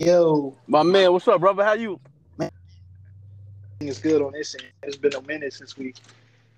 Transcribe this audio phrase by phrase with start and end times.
[0.00, 1.62] Yo, My man, what's up, brother?
[1.62, 2.00] How you?
[2.38, 2.50] Man,
[3.80, 4.72] it's good on this end.
[4.82, 5.92] It's been a minute since we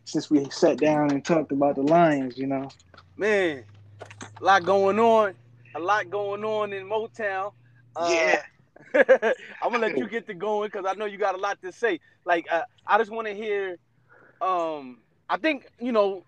[0.04, 2.38] since we sat down and talked about the Lions.
[2.38, 2.70] You know.
[3.16, 3.64] Man,
[4.40, 5.34] a lot going on.
[5.74, 7.52] A lot going on in Motown.
[7.96, 8.36] Uh,
[8.94, 11.72] I'm gonna let you get to going because I know you got a lot to
[11.72, 11.98] say.
[12.24, 13.76] Like, uh, I just want to hear.
[14.40, 14.98] Um,
[15.28, 16.22] I think you know,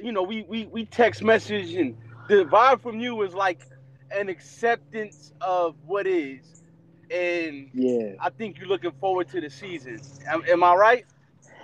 [0.00, 1.98] you know, we we we text message and
[2.28, 3.66] the vibe from you is like
[4.12, 6.59] an acceptance of what is,
[7.10, 8.12] and Yeah.
[8.20, 10.00] I think you're looking forward to the season.
[10.28, 11.04] Am, am I right?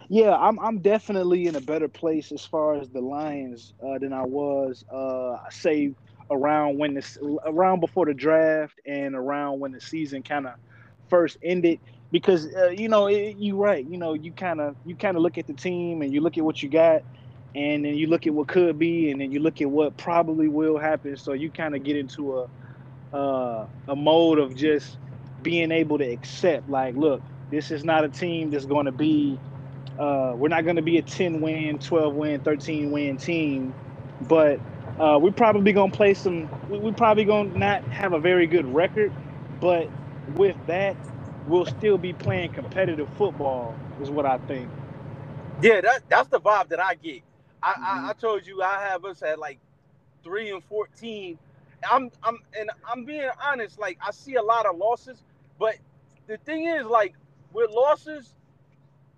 [0.08, 4.12] Yeah, I'm I'm definitely in a better place as far as the Lions uh, than
[4.12, 5.94] I was uh say
[6.30, 10.54] around when this around before the draft and around when the season kind of
[11.08, 11.80] first ended
[12.12, 15.22] because uh, you know it, you right you know you kind of you kind of
[15.22, 17.02] look at the team and you look at what you got
[17.54, 20.48] and then you look at what could be and then you look at what probably
[20.48, 22.46] will happen so you kind of get into a
[23.16, 24.98] uh, a mode of just
[25.46, 29.40] being able to accept like look this is not a team that's going to be
[29.98, 33.74] uh, we're not going to be a 10 win, 12 win, 13 win team,
[34.20, 34.60] but
[34.98, 36.50] uh, we're probably going to play some.
[36.68, 39.14] we- We're probably going to not have a very good record,
[39.60, 39.92] but
[40.26, 40.98] with that,
[41.46, 44.72] we'll still be playing competitive football, is what I think.
[45.62, 47.22] Yeah, that that's the vibe that I get.
[47.62, 48.06] I, Mhm.
[48.06, 49.60] I, I told you I have us at like
[50.24, 51.38] three and fourteen.
[51.90, 53.78] I'm I'm and I'm being honest.
[53.78, 55.24] Like I see a lot of losses,
[55.58, 55.74] but
[56.26, 57.14] the thing is, like
[57.52, 58.34] with losses,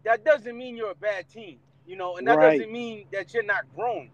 [0.04, 2.40] that doesn't mean you're a bad team, you know, and that Right.
[2.40, 4.10] doesn't mean that you're not grown,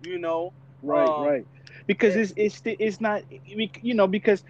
[0.00, 0.54] you know.
[0.82, 1.46] Right, Um, right.
[1.86, 4.44] Because it's it's it's not you know because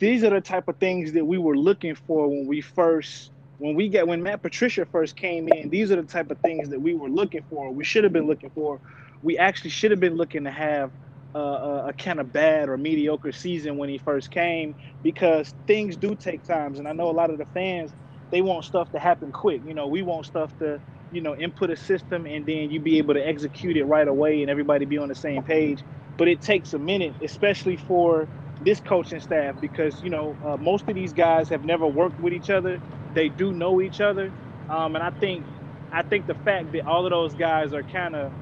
[0.00, 3.74] these are the type of things that we were looking for when we first when
[3.74, 5.70] we get when Matt Patricia first came in.
[5.70, 7.72] These are the type of things that we were looking for.
[7.72, 8.80] We should have been looking for.
[9.22, 10.92] We actually should have been looking to have
[11.40, 16.16] a, a kind of bad or mediocre season when he first came because things do
[16.16, 17.92] take times, and I know a lot of the fans
[18.32, 19.62] they want stuff to happen quick.
[19.64, 22.98] You know, we want stuff to you know input a system and then you be
[22.98, 25.84] able to execute it right away and everybody be on the same page.
[26.18, 28.30] But it takes a minute especially for
[28.60, 32.34] this coaching staff because you know uh, most of these guys have never worked with
[32.34, 32.80] each other.
[33.14, 34.34] They do know each other.
[34.68, 35.46] Um, and i think
[35.92, 38.32] i think the fact that all of those guys are kind of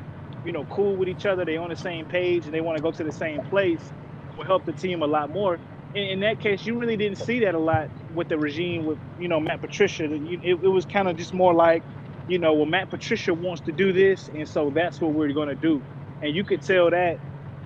[0.44, 2.82] you know cool with each other they on the same page and they want to
[2.82, 3.92] go to the same place
[4.36, 5.58] will help the team a lot more
[5.94, 8.98] in, in that case you really didn't see that a lot with the regime with
[9.18, 11.82] you know matt patricia it, it was kind of just more like
[12.28, 15.48] you know, well, Matt Patricia wants to do this, and so that's what we're going
[15.48, 15.82] to do.
[16.20, 17.18] And you could tell that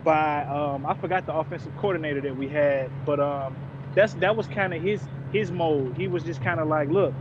[0.03, 3.55] by um, I forgot the offensive coordinator that we had, but um,
[3.95, 5.97] that's that was kind of his his mode.
[5.97, 7.13] He was just kind of like, look,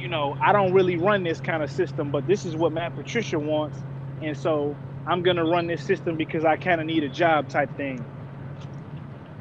[0.00, 2.96] you know, I don't really run this kind of system, but this is what Matt
[2.96, 3.78] Patricia wants,
[4.22, 7.76] and so I'm gonna run this system because I kind of need a job type
[7.76, 8.04] thing.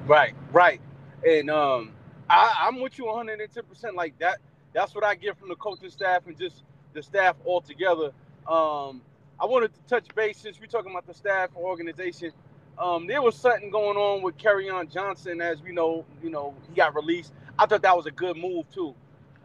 [0.05, 0.81] Right, right.
[1.27, 1.93] And um
[2.29, 4.39] I, I'm with you 110 percent like that.
[4.73, 8.11] That's what I get from the coaching staff and just the staff altogether.
[8.47, 9.01] Um
[9.39, 12.31] I wanted to touch base since we're talking about the staff organization.
[12.77, 16.75] Um, there was something going on with on Johnson, as we know, you know, he
[16.75, 17.33] got released.
[17.57, 18.95] I thought that was a good move too,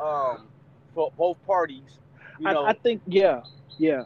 [0.00, 0.48] um,
[0.94, 1.98] for both parties.
[2.38, 3.42] You know, I, I think, yeah,
[3.78, 4.04] yeah.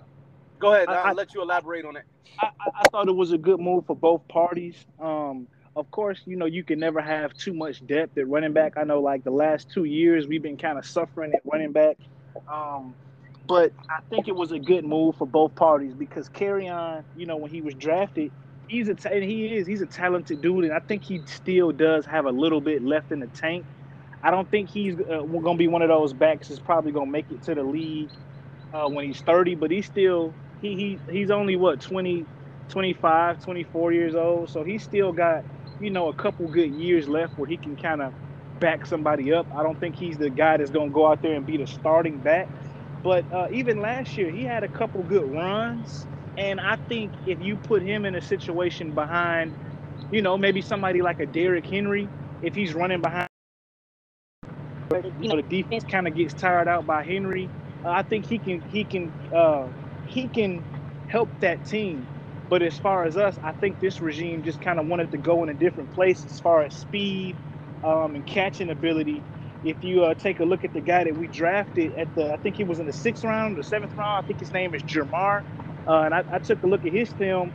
[0.59, 0.89] go ahead.
[0.89, 2.05] I- I'll I- let you elaborate on it.
[2.41, 4.77] I, I I thought it was a good move for both parties.
[5.01, 8.75] Um, of course, you know you can never have too much depth at running back.
[8.77, 11.97] I know, like the last two years, we've been kind of suffering at running back.
[12.49, 12.95] Um,
[13.47, 17.37] but I think it was a good move for both parties because Kerryon, you know,
[17.37, 18.31] when he was drafted,
[18.69, 22.05] he's a and he is he's a talented dude, and I think he still does
[22.07, 23.65] have a little bit left in the tank.
[24.23, 27.09] I don't think he's uh, going to be one of those backs that's probably going
[27.09, 28.11] to make it to the league
[28.73, 32.27] uh, when he's 30, but he's still he, he he's only what 20
[32.69, 35.45] 25 24 years old so he's still got
[35.81, 38.15] you know a couple good years left where he can kind of
[38.61, 39.49] back somebody up.
[39.57, 41.67] I don't think he's the guy that's going to go out there and be the
[41.67, 42.49] starting back
[43.03, 46.07] but uh, even last year he had a couple good runs
[46.39, 49.55] and i think if you put him in a situation behind
[50.13, 52.11] you know maybe somebody like a Derrick henry
[52.43, 53.28] if he's running behind
[55.19, 57.53] you know the defense kind of gets tired out by henry
[57.85, 59.69] uh, i think he can he can uh,
[60.05, 60.67] he can
[61.07, 62.09] help that team.
[62.51, 65.43] But as far as us, I think this regime just kind of wanted to go
[65.45, 67.39] in a different place as far as speed
[67.85, 69.25] um, and catching ability.
[69.63, 72.39] If you uh, take a look at the guy that we drafted at the, I
[72.39, 74.23] think he was in the sixth round the seventh round.
[74.25, 75.43] I think his name is Jermar.
[75.89, 77.55] Uh, and I, I took a look at his film.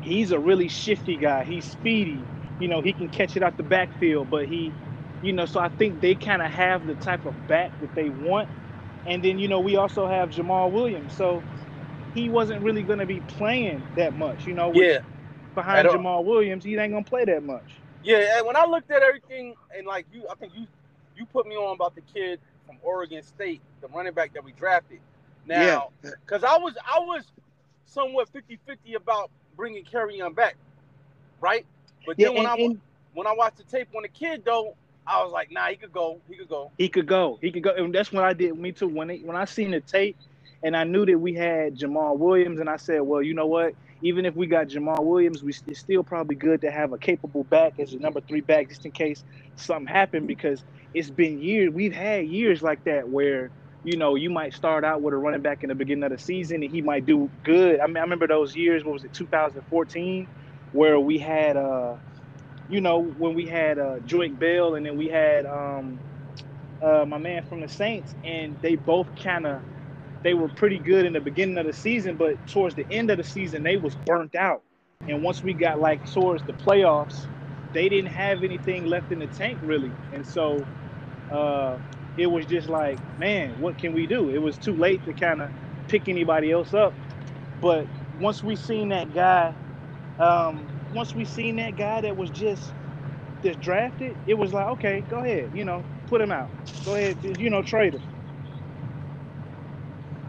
[0.00, 1.44] He's a really shifty guy.
[1.44, 2.28] He's speedy.
[2.58, 4.76] You know, he can catch it out the backfield, but he,
[5.24, 8.10] you know, so I think they kind of have the type of back that they
[8.10, 8.48] want.
[9.06, 11.12] And then, you know, we also have Jamal Williams.
[11.14, 11.42] So
[12.14, 14.72] he wasn't really going to be playing that much, you know.
[14.72, 15.00] Yeah,
[15.54, 15.88] Behind.
[15.90, 17.64] Jamal Williams, he ain't going to play that much.
[18.02, 20.66] Yeah, and when I looked at everything and like you, I think you
[21.16, 24.52] you put me on about the kid from Oregon State, the running back that we
[24.52, 25.00] drafted.
[25.46, 26.52] Now, because yeah.
[26.52, 27.24] I was I was
[27.86, 30.56] somewhat 50-50 about bringing Carry Kerryon back,
[31.40, 31.64] right?
[32.06, 32.80] But then yeah, when and, I
[33.14, 34.74] when I watched the tape on the kid though,
[35.06, 36.20] I was like, nah, he could go.
[36.28, 36.72] He could go.
[36.78, 37.38] He could go.
[37.42, 37.74] He could go.
[37.74, 38.58] And that's what I did.
[38.58, 38.88] Me too.
[38.88, 40.16] When it, when I seen the tape,
[40.62, 43.74] and I knew that we had Jamal Williams, and I said, well, you know what?
[44.02, 47.44] Even if we got Jamal Williams, we it's still probably good to have a capable
[47.44, 49.24] back as a number three back, just in case
[49.56, 50.26] something happened.
[50.26, 50.64] Because
[50.94, 51.72] it's been years.
[51.72, 53.50] We've had years like that where
[53.84, 56.18] you know you might start out with a running back in the beginning of the
[56.18, 57.80] season, and he might do good.
[57.80, 58.84] I mean, I remember those years.
[58.84, 60.28] What was it, 2014,
[60.72, 61.96] where we had uh
[62.68, 66.00] you know, when we had uh, Joique Bell and then we had um,
[66.82, 69.62] uh, my man from the Saints, and they both kind of
[70.24, 73.18] they were pretty good in the beginning of the season, but towards the end of
[73.18, 74.62] the season, they was burnt out.
[75.06, 77.28] And once we got like towards the playoffs,
[77.74, 80.68] they didn't have anything left in the tank really, and so
[81.30, 81.78] uh,
[82.16, 84.30] it was just like, man, what can we do?
[84.30, 85.50] It was too late to kind of
[85.88, 86.96] pick anybody else up.
[87.60, 89.56] But once we seen that guy
[90.18, 92.74] um, once we seen that guy that was just
[93.44, 96.52] just drafted, it was like, okay, go ahead, you know, put him out.
[96.84, 98.02] Go ahead, you know, trade him.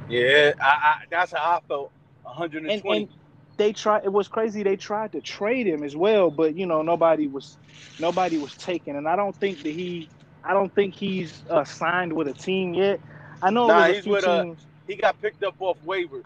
[0.07, 1.93] Yeah, I, I that's how I felt.
[2.23, 2.73] 120.
[2.73, 3.09] And, and
[3.57, 4.05] they tried.
[4.05, 4.63] It was crazy.
[4.63, 7.57] They tried to trade him as well, but you know, nobody was
[7.99, 8.95] nobody was taken.
[8.97, 10.11] And I don't think that he.
[10.43, 13.01] I don't think he's uh, signed with a team yet.
[13.41, 14.67] I know nah, he's with uh, teams.
[14.87, 14.91] a.
[14.91, 16.23] He got picked up off waivers.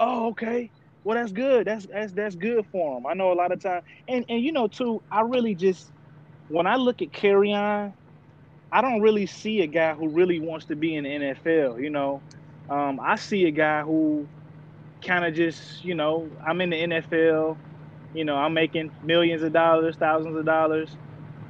[0.00, 0.72] Oh, okay.
[1.06, 1.68] Well, that's good.
[1.68, 3.06] That's that's that's good for him.
[3.06, 5.00] I know a lot of time, and and you know too.
[5.08, 5.92] I really just
[6.48, 7.92] when I look at Kerryon,
[8.72, 11.80] I don't really see a guy who really wants to be in the NFL.
[11.80, 12.20] You know,
[12.68, 14.26] um, I see a guy who
[15.00, 17.56] kind of just you know I'm in the NFL.
[18.12, 20.90] You know, I'm making millions of dollars, thousands of dollars.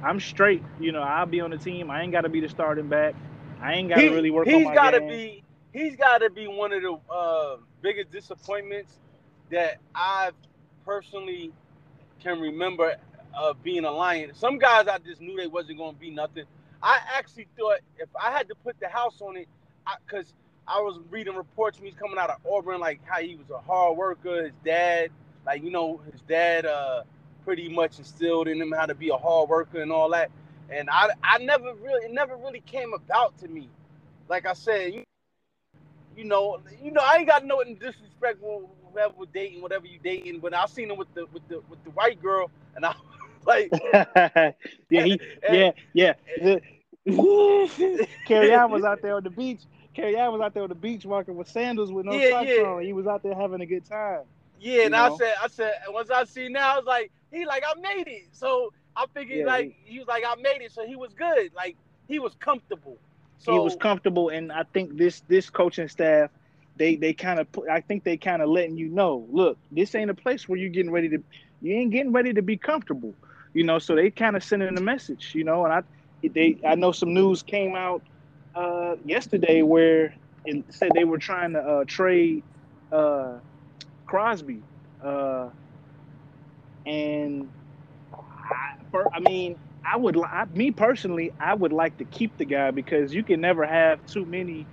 [0.03, 0.61] I'm straight.
[0.79, 1.89] You know, I'll be on the team.
[1.89, 3.15] I ain't got to be the starting back.
[3.59, 5.09] I ain't got to really work on my gotta game.
[5.09, 5.43] Be,
[5.73, 8.99] he's got to be one of the uh, biggest disappointments
[9.51, 10.31] that I
[10.85, 11.51] personally
[12.21, 12.95] can remember
[13.35, 14.31] uh, being a lion.
[14.33, 16.45] Some guys I just knew they wasn't going to be nothing.
[16.81, 19.47] I actually thought if I had to put the house on it,
[20.05, 20.33] because
[20.67, 23.97] I, was reading reports he's coming out of Auburn, like how he was a hard
[23.97, 24.43] worker.
[24.43, 25.09] His dad,
[25.45, 27.03] like you know, his dad uh,
[27.45, 30.29] pretty much instilled in him how to be a hard worker and all that.
[30.69, 33.69] And I, I never really, it never really came about to me.
[34.27, 35.03] Like I said, you,
[36.17, 40.39] you know, you know, I ain't got no disrespectful whoever dating, whatever you dating.
[40.39, 42.95] But I seen him with the with the with the white girl, and I
[43.45, 44.53] like, yeah,
[44.89, 46.59] he, and, yeah, yeah.
[47.07, 49.61] Kerryon was out there on the beach.
[49.95, 52.63] Kerryon was out there on the beach walking with sandals with no yeah, socks yeah.
[52.63, 52.83] on.
[52.83, 54.21] He was out there having a good time.
[54.59, 55.13] Yeah, and know?
[55.13, 58.07] I said, I said, once I see now, I was like, he like, I made
[58.07, 58.27] it.
[58.31, 60.71] So I figured yeah, like he, he was like, I made it.
[60.71, 61.51] So he was good.
[61.55, 61.75] Like
[62.07, 62.97] he was comfortable.
[63.39, 66.31] So he was comfortable, and I think this this coaching staff
[66.77, 70.11] they they kind of I think they kind of letting you know, look, this ain't
[70.11, 71.23] a place where you're getting ready to
[71.61, 73.15] you ain't getting ready to be comfortable,
[73.53, 73.79] you know.
[73.79, 75.65] So they kind of sending a message, you know.
[75.65, 75.81] And I
[76.33, 78.03] they I know some news came out
[78.55, 80.15] uh, yesterday where
[80.45, 82.45] it said they were trying to uh, trade
[82.91, 83.39] uh,
[84.07, 84.63] Crosby,
[85.03, 85.49] uh,
[86.85, 87.49] and
[88.93, 89.57] I, I mean.
[89.89, 93.39] I would, I, me personally, I would like to keep the guy because you can
[93.39, 94.67] never have too many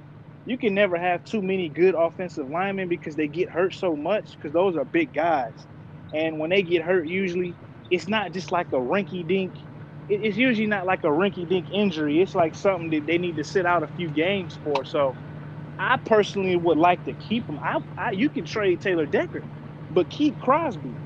[0.46, 4.32] you can never have too many good offensive linemen because they get hurt so much
[4.38, 5.66] because those are big guys.
[6.14, 7.56] And when they get hurt, usually
[7.90, 9.56] it's not just like a rinky dink.
[10.08, 12.20] It's usually not like a rinky dink injury.
[12.22, 14.84] It's like something that they need to sit out a few games for.
[14.84, 15.16] So
[15.78, 17.60] I personally would like to keep him.
[17.62, 19.46] I, I you can trade Taylor Decker,
[19.90, 20.98] but keep Crosby.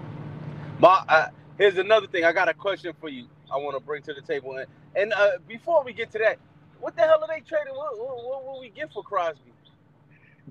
[0.79, 1.27] Ma, uh,
[1.59, 2.25] here's another thing.
[2.25, 3.29] I got a question for you.
[3.53, 4.57] I want to bring to the table.
[4.57, 6.39] And, and uh, before we get to that,
[6.81, 7.75] what the hell are they trading?
[7.75, 9.53] What, what, what will we get for Crosby?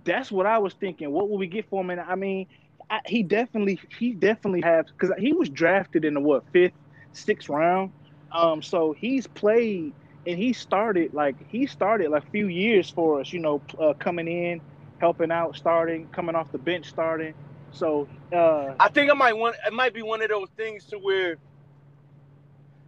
[0.03, 1.12] That's what I was thinking.
[1.12, 1.89] What will we get for him?
[1.89, 2.48] And I mean,
[2.89, 6.74] I, he definitely, he definitely has because he was drafted in the what fifth,
[7.13, 7.91] sixth round.
[8.31, 9.93] Um, so he's played
[10.27, 13.31] and he started like he started like a few years for us.
[13.31, 14.62] You know, uh, coming in,
[15.00, 17.34] helping out, starting, coming off the bench, starting.
[17.72, 20.98] So uh, I think I might want it might be one of those things to
[20.98, 21.38] where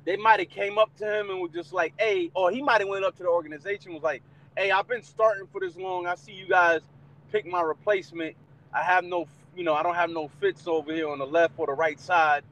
[0.06, 2.82] they might have came up to him and was just like, hey, or he might
[2.82, 4.22] have went up to the organization was like,
[4.58, 6.08] hey, I've been starting for this long.
[6.08, 6.82] I see you guys
[7.32, 8.36] pick my replacement.
[8.74, 11.53] I have no, you know, I don't have no fits over here on the left
[11.58, 12.44] or the right side.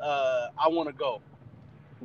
[0.00, 1.20] Uh, I want to go.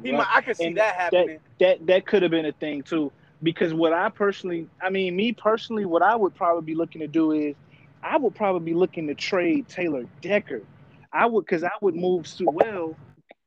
[0.03, 0.19] He right.
[0.19, 1.39] might, I could see and that happening.
[1.59, 3.11] That that, that could have been a thing too.
[3.41, 7.07] Because what I personally, I mean, me personally, what I would probably be looking to
[7.07, 7.55] do is,
[8.03, 10.61] I would probably be looking to trade Taylor Decker.
[11.11, 12.95] I would, because I would move Sewell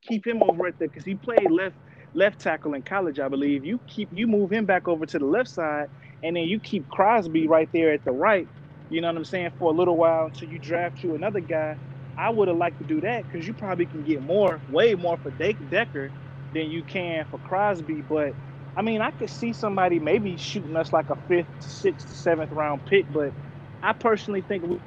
[0.07, 1.75] keep him over at the because he played left
[2.15, 3.65] left tackle in college, I believe.
[3.65, 5.87] You keep you move him back over to the left side,
[6.23, 8.49] and then you keep Crosby right there at the right.
[8.89, 11.77] You know what I'm saying for a little while until you draft you another guy.
[12.17, 15.17] I would have liked to do that because you probably can get more, way more
[15.17, 16.13] for Decker
[16.53, 18.03] than you can for Crosby.
[18.07, 18.35] But
[18.77, 22.81] I mean, I could see somebody maybe shooting us like a fifth, sixth, seventh round
[22.85, 23.33] pick, but
[23.81, 24.79] I personally think we,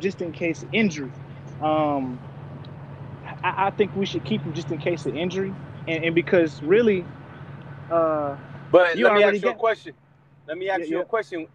[0.00, 1.12] just in case injury,
[1.60, 2.20] um,
[3.44, 5.54] I, I, think we should keep him just in case of injury,
[5.86, 7.04] and, and because really,
[7.90, 8.36] uh,
[8.72, 9.94] but let me ask you got, a question.
[10.48, 11.02] Let me ask yeah, you yeah.
[11.02, 11.46] a question.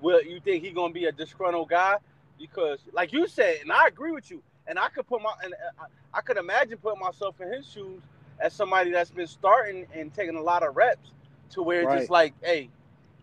[0.00, 1.96] Will you think he's gonna be a disgruntled guy?
[2.38, 5.54] Because, like you said, and I agree with you, and I could put my, and
[5.54, 8.00] uh, I, I could imagine putting myself in his shoes
[8.40, 11.10] as somebody that's been starting and taking a lot of reps
[11.50, 11.94] to where right.
[11.94, 12.68] it's just like, hey,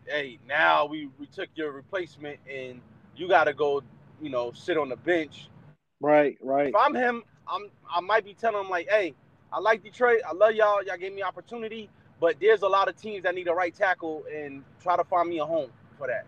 [0.08, 2.82] hey, now we, we took your replacement and
[3.16, 3.82] you got to go,
[4.22, 5.48] you know, sit on the bench.
[6.02, 6.70] Right, right.
[6.70, 9.14] If I'm him, I'm I might be telling him like, hey,
[9.52, 10.22] I like Detroit.
[10.28, 10.84] I love y'all.
[10.84, 14.24] Y'all gave me opportunity, but there's a lot of teams that need a right tackle
[14.34, 16.26] and try to find me a home for that.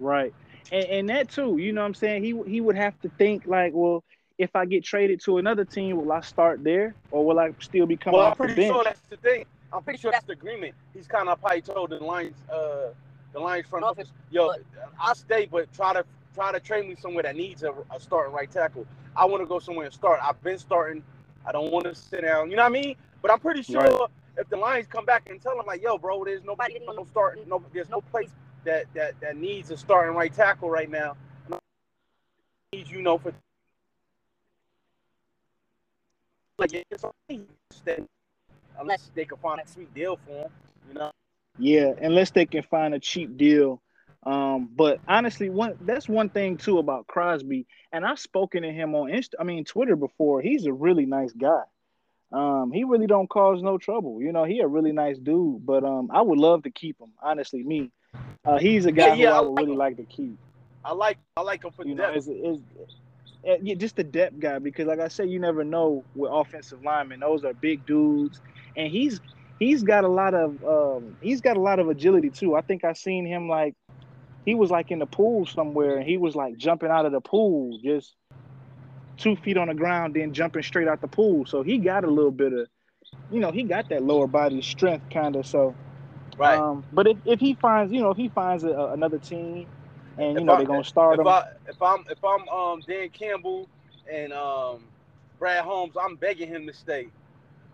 [0.00, 0.32] Right.
[0.72, 2.24] And, and that too, you know what I'm saying?
[2.24, 4.02] He he would have to think like, well,
[4.38, 7.86] if I get traded to another team, will I start there or will I still
[7.86, 8.58] be coming well, off the bench?
[8.58, 9.44] Well, I'm pretty sure that's the thing.
[9.72, 10.74] I'm pretty sure that's the agreement.
[10.92, 12.90] He's kind of probably told the Lions, uh,
[13.32, 14.52] the Lions front office, yo,
[14.98, 18.34] I'll stay, but try to try to train me somewhere that needs a, a starting
[18.34, 18.86] right tackle.
[19.16, 20.20] I want to go somewhere and start.
[20.22, 21.02] I've been starting.
[21.46, 22.50] I don't want to sit down.
[22.50, 22.96] You know what I mean?
[23.22, 24.10] But I'm pretty sure right.
[24.36, 27.38] if the Lions come back and tell him like, yo, bro, there's nobody, no start,
[27.46, 28.30] no, there's no place
[28.64, 31.16] that that that needs a starting right tackle right now.
[32.72, 33.32] Needs you know for
[36.58, 36.72] like
[38.78, 40.50] unless they can find a sweet deal for him,
[40.88, 41.10] you know.
[41.58, 43.80] Yeah, unless they can find a cheap deal.
[44.26, 48.94] Um, but honestly, one that's one thing too about Crosby, and I've spoken to him
[48.94, 50.40] on Insta, I mean Twitter before.
[50.40, 51.62] He's a really nice guy.
[52.32, 54.20] Um, he really don't cause no trouble.
[54.22, 55.64] You know, he a really nice dude.
[55.64, 57.12] But um, I would love to keep him.
[57.22, 57.90] Honestly, me,
[58.44, 59.78] uh, he's a guy yeah, yeah, who I, I would like really him.
[59.78, 60.38] like to keep.
[60.84, 62.12] I like I like him for you depth.
[62.12, 62.62] know, it's, it's,
[63.46, 66.82] Eh, yeah, just the depth guy because, like I said, you never know with offensive
[66.82, 68.40] linemen; those are big dudes,
[68.76, 69.20] and he's
[69.58, 72.54] he's got a lot of um, he's got a lot of agility too.
[72.54, 73.74] I think I seen him like
[74.44, 77.20] he was like in the pool somewhere, and he was like jumping out of the
[77.20, 78.14] pool, just
[79.16, 81.46] two feet on the ground, then jumping straight out the pool.
[81.46, 82.68] So he got a little bit of,
[83.30, 85.46] you know, he got that lower body strength kind of.
[85.46, 85.74] So,
[86.36, 86.58] right.
[86.58, 89.66] Um, but if, if he finds, you know, if he finds a, another team
[90.18, 91.28] and you if know I, they're gonna start if him.
[91.28, 93.68] I, if I'm if I'm um Dan Campbell
[94.12, 94.84] and um
[95.38, 97.08] Brad Holmes, I'm begging him to stay.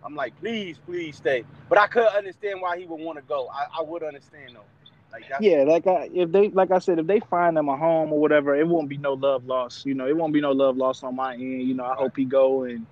[0.02, 1.44] I'm like, please, please stay.
[1.68, 3.48] But I could understand why he would want to go.
[3.52, 4.64] I, I would understand though.
[5.12, 8.12] Like yeah, like I, if they like I said, if they find them a home
[8.12, 9.84] or whatever, it won't be no love loss.
[9.84, 11.62] You know, it won't be no love loss on my end.
[11.62, 12.86] You know, I hope he go and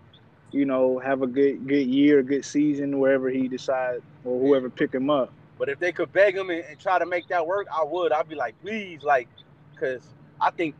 [0.50, 4.92] you know have a good good year, good season wherever he decides or whoever pick
[4.92, 5.32] him up.
[5.58, 8.12] But if they could beg him and, and try to make that work, I would.
[8.12, 9.28] I'd be like, please, like,
[9.72, 10.02] because
[10.40, 10.74] I think,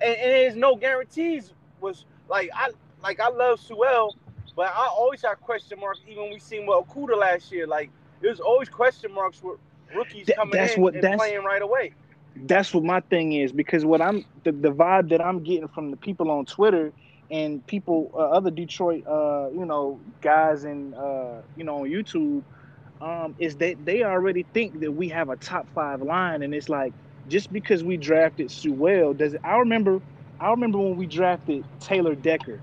[0.00, 1.52] and, and, there's no guarantees.
[1.80, 2.70] Was like I
[3.02, 4.16] like I love Sewell,
[4.54, 6.00] but I always have question marks.
[6.06, 7.90] Even we seen with Okudah last year, like
[8.20, 9.58] there's always question marks with
[9.94, 11.92] rookies coming that's in what, and playing right away.
[12.34, 15.90] That's what my thing is because what I'm the, the vibe that I'm getting from
[15.90, 16.92] the people on Twitter
[17.30, 22.44] and people, uh, other Detroit, uh, you know, guys and uh, you know on YouTube
[23.00, 26.68] um, is that they already think that we have a top five line, and it's
[26.68, 26.94] like
[27.26, 29.40] just because we drafted Sewell does it.
[29.44, 30.00] I remember,
[30.40, 32.62] I remember when we drafted Taylor Decker,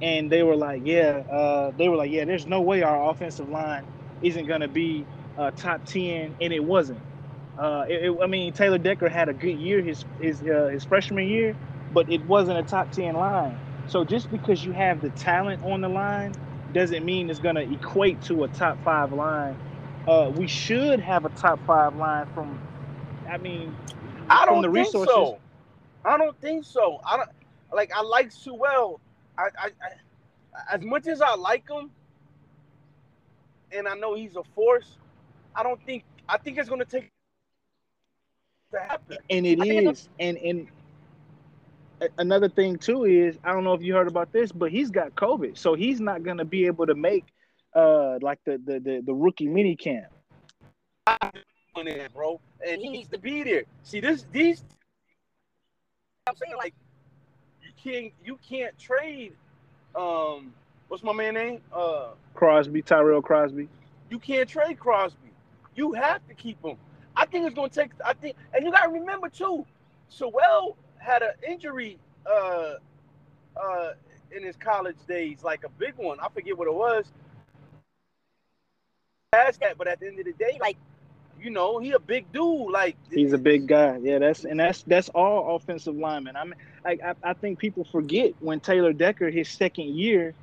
[0.00, 3.48] and they were like, yeah, uh, they were like, yeah, there's no way our offensive
[3.48, 3.84] line
[4.20, 7.00] isn't gonna be uh, top ten, and it wasn't.
[7.58, 10.84] Uh, it, it, I mean, Taylor Decker had a good year his his uh, his
[10.84, 11.56] freshman year,
[11.92, 13.58] but it wasn't a top ten line.
[13.86, 16.34] So just because you have the talent on the line
[16.72, 19.56] doesn't mean it's going to equate to a top five line.
[20.08, 22.58] Uh, we should have a top five line from,
[23.28, 23.74] I mean,
[24.28, 25.14] I don't the think resources.
[25.14, 25.38] so.
[26.04, 27.00] I don't think so.
[27.06, 27.30] I don't
[27.72, 27.90] like.
[27.94, 29.00] I like Sewell.
[29.38, 31.90] I, I, I, as much as I like him,
[33.72, 34.98] and I know he's a force.
[35.54, 36.04] I don't think.
[36.28, 37.10] I think it's going to take
[38.74, 39.18] to happen.
[39.30, 40.08] And it is.
[40.18, 40.68] And and
[42.18, 45.14] another thing too is I don't know if you heard about this, but he's got
[45.14, 47.24] COVID, so he's not going to be able to make
[47.74, 50.06] uh like the the the, the rookie mini camp.
[51.76, 53.64] In, bro, and he needs to be there.
[53.82, 54.62] See this these.
[56.26, 56.74] I'm saying like
[57.62, 59.32] you can't you can't trade.
[59.96, 60.54] Um,
[60.88, 61.60] what's my man name?
[61.72, 63.68] Uh, Crosby, Tyrell Crosby.
[64.08, 65.33] You can't trade Crosby.
[65.74, 66.76] You have to keep him.
[67.16, 67.90] I think it's gonna take.
[68.04, 69.64] I think, and you gotta remember too.
[70.08, 72.74] Sewell had an injury uh,
[73.56, 73.92] uh,
[74.30, 76.18] in his college days, like a big one.
[76.20, 77.06] I forget what it was.
[79.32, 80.76] Past that, but at the end of the day, like
[81.40, 82.70] you know, he a big dude.
[82.70, 83.98] Like he's a big guy.
[84.02, 86.36] Yeah, that's and that's that's all offensive linemen.
[86.36, 86.54] I mean,
[86.84, 90.34] like I, I think people forget when Taylor Decker his second year,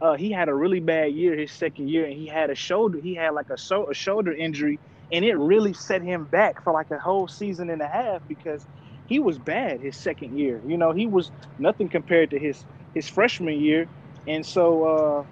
[0.00, 2.98] uh, he had a really bad year his second year, and he had a shoulder.
[3.00, 4.80] He had like a so a shoulder injury,
[5.12, 8.66] and it really set him back for like a whole season and a half because
[9.06, 10.62] he was bad his second year.
[10.66, 13.88] You know, he was nothing compared to his his freshman year,
[14.26, 15.24] and so uh,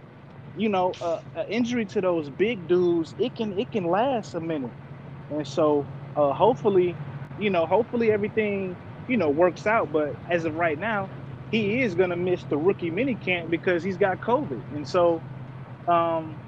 [0.55, 4.41] you know, uh, an injury to those big dudes it can it can last a
[4.41, 4.75] minute,
[5.31, 6.99] and so uh, hopefully,
[7.37, 9.93] you know, hopefully everything you know works out.
[9.93, 11.11] But as of right now,
[11.55, 15.25] he is gonna miss the rookie mini camp because he's got COVID, and so.
[15.89, 16.41] Um,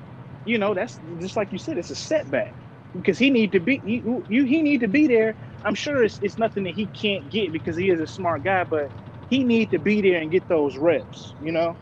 [0.45, 2.57] you know that's just like you said it's a setback
[2.95, 5.35] because he need to be you, you he need to be there
[5.65, 8.65] I'm sure it's, it's nothing that he can't get because he is a smart guy,
[8.65, 8.93] but
[9.29, 11.79] he need to be there and get those reps, you know?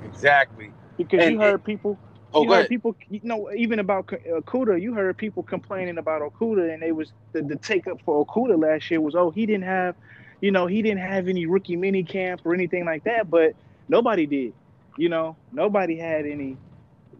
[0.00, 0.76] Exactly.
[0.98, 2.00] Because And you heard it- people,
[2.32, 6.22] Oh, you heard people, you know, even about K- Okudah, you heard people complaining about
[6.22, 9.46] Okudah, and they was the, the take up for Okudah last year was, oh, he
[9.46, 9.96] didn't have,
[10.40, 13.54] you know, he didn't have any rookie mini camp or anything like that, but
[13.88, 14.52] nobody did,
[14.96, 16.56] you know, nobody had any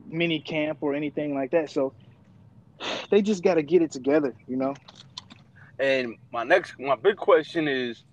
[0.06, 1.92] mini camp or anything like that, so
[3.10, 4.74] they just got to get it together, you know.
[5.78, 8.04] And my next, my big question is,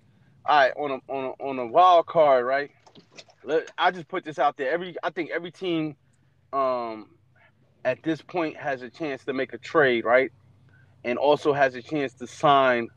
[0.44, 2.70] all right, on a on a, on a wild card, right?
[3.44, 4.70] Let, I just put this out there.
[4.70, 5.96] Every, I think every team,
[6.52, 7.10] um,
[7.84, 10.32] at this point has a chance to make a trade, right?
[11.04, 12.88] And also has a chance to sign,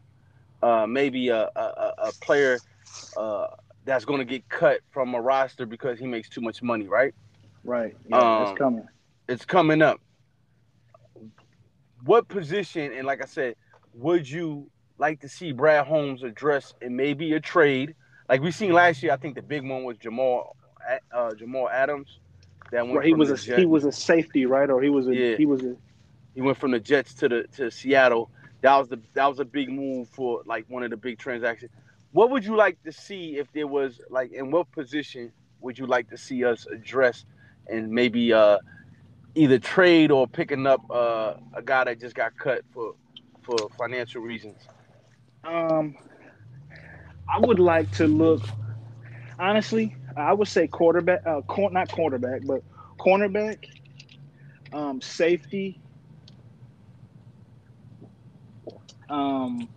[0.62, 2.60] uh, maybe a a, a- player,
[3.18, 3.48] uh,
[3.86, 7.14] that's going to get cut from a roster because he makes too much money, right?
[7.64, 7.96] Right.
[8.08, 8.88] Yeah, Um, that's coming.
[9.28, 10.00] it's coming up.
[12.04, 13.56] What position, and like I said,
[13.94, 17.96] would you like to see Brad Holmes address in maybe a trade?
[18.30, 20.56] Like we seen last year, I think the big one was Jamal
[21.12, 22.20] uh, Jamal Adams.
[22.72, 23.60] That went Right, he was a Jets.
[23.60, 24.70] he was a safety, right?
[24.70, 25.38] Or he was a Yeah.
[25.38, 25.76] he was a
[26.36, 28.30] he went from the Jets to the to Seattle.
[28.62, 31.72] That was the that was a big move for like one of the big transactions.
[32.12, 35.32] What would you like to see if there was like in what position
[35.62, 37.26] would you like to see us address
[37.68, 38.60] and maybe uh
[39.36, 42.94] either trade or picking up uh a guy that just got cut for
[43.44, 44.68] for financial reasons?
[45.44, 45.96] um
[47.28, 48.42] I would like to look
[49.40, 52.64] honestly, I would say quarterback uh cor- not quarterback, but
[53.00, 53.58] cornerback,
[54.74, 55.80] um safety,
[59.10, 59.68] um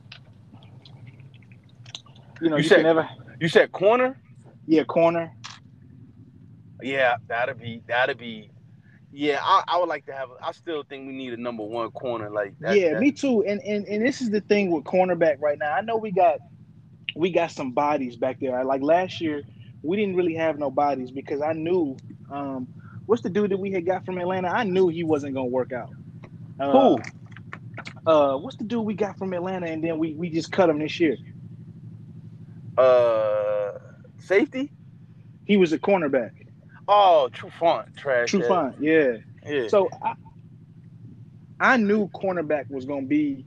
[2.40, 3.08] you know, You you, said- never
[3.40, 4.18] You said corner?
[4.66, 5.32] yeah, corner.
[6.82, 8.50] Yeah, that'd be that'd be
[9.14, 11.90] yeah, I, I would like to have I still think we need a number one
[11.92, 12.76] corner like that.
[12.78, 13.44] yeah, that- me too.
[13.44, 15.72] And, and and this is the thing with cornerback right now.
[15.72, 16.38] I know we got
[17.14, 18.64] we got some bodies back there.
[18.64, 19.42] Like last year,
[19.82, 21.96] we didn't really have no bodies because I knew
[22.30, 22.66] um
[23.06, 24.48] what's the dude that we had got from Atlanta?
[24.48, 25.90] I knew he wasn't gonna work out.
[26.58, 26.98] Uh, Who?
[28.06, 30.78] Uh, what's the dude we got from Atlanta and then we we just cut him
[30.78, 31.16] this year?
[32.76, 33.72] Uh
[34.18, 34.70] safety?
[35.44, 36.30] He was a cornerback.
[36.88, 38.32] Oh, Trufant, trash.
[38.32, 39.18] Trufant, yeah.
[39.46, 39.68] Yeah.
[39.68, 40.14] So I,
[41.60, 43.44] I knew cornerback was gonna be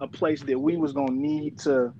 [0.00, 1.92] a place that we was gonna need to,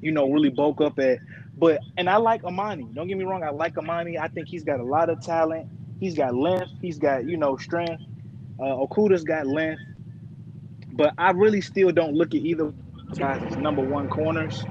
[0.00, 1.18] you know, really bulk up at.
[1.56, 2.88] But and I like Amani.
[2.92, 4.18] Don't get me wrong, I like Amani.
[4.18, 5.68] I think he's got a lot of talent.
[6.00, 6.72] He's got length.
[6.80, 8.02] He's got you know strength.
[8.60, 9.82] Uh, Okudah's got length.
[10.98, 12.72] But I really still don't look at either
[13.16, 14.64] guys as number one corners.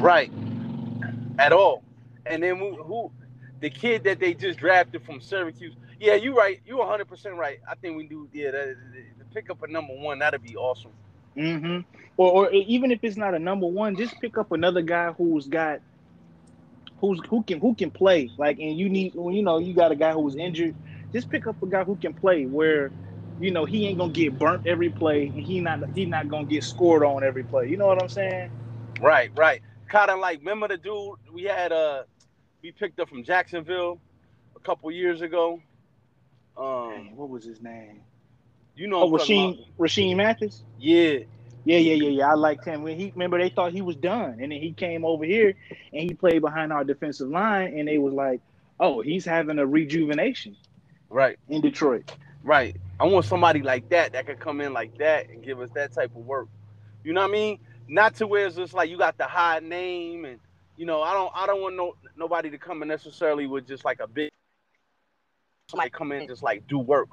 [0.00, 0.30] right.
[1.38, 1.84] At all.
[2.26, 3.12] And then who, who
[3.60, 5.74] the kid that they just drafted from Syracuse.
[6.00, 6.60] Yeah, you're right.
[6.66, 7.60] You're 100 percent right.
[7.68, 8.28] I think we do.
[8.32, 8.76] Yeah, that,
[9.18, 10.92] to pick up a number one, that'd be awesome.
[11.36, 11.80] Mm-hmm.
[12.16, 15.46] Or, or even if it's not a number one, just pick up another guy who's
[15.46, 15.80] got
[17.00, 18.30] who's who can who can play.
[18.36, 20.74] Like, and you need when you know you got a guy who's injured,
[21.12, 22.46] just pick up a guy who can play.
[22.46, 22.90] Where
[23.40, 26.46] you know he ain't gonna get burnt every play, and he not he not gonna
[26.46, 27.68] get scored on every play.
[27.68, 28.50] You know what I'm saying?
[29.00, 29.62] Right, right.
[29.88, 32.04] Kind of like remember the dude we had uh
[32.62, 34.00] we picked up from Jacksonville
[34.56, 35.60] a couple years ago.
[36.56, 38.02] Um, Dang, what was his name?
[38.76, 40.64] you know, Oh, Rashean Rashean Mathis.
[40.78, 41.20] Yeah,
[41.64, 42.30] Yeah, yeah, yeah, yeah.
[42.30, 45.04] I liked him when he remember they thought he was done, and then he came
[45.04, 45.54] over here
[45.92, 48.40] and he played behind our defensive line, and they was like,
[48.80, 50.56] "Oh, he's having a rejuvenation
[51.10, 52.12] right, in Detroit."
[52.44, 52.76] right.
[53.00, 55.92] I want somebody like that that could come in like that and give us that
[55.92, 56.48] type of work.
[57.04, 57.58] You know what I mean?
[57.88, 60.40] Not to where it's just like you got the high name and
[60.76, 63.84] you know I don't I don't want no nobody to come in necessarily with just
[63.84, 64.30] like a big
[65.70, 67.08] somebody come in just like do work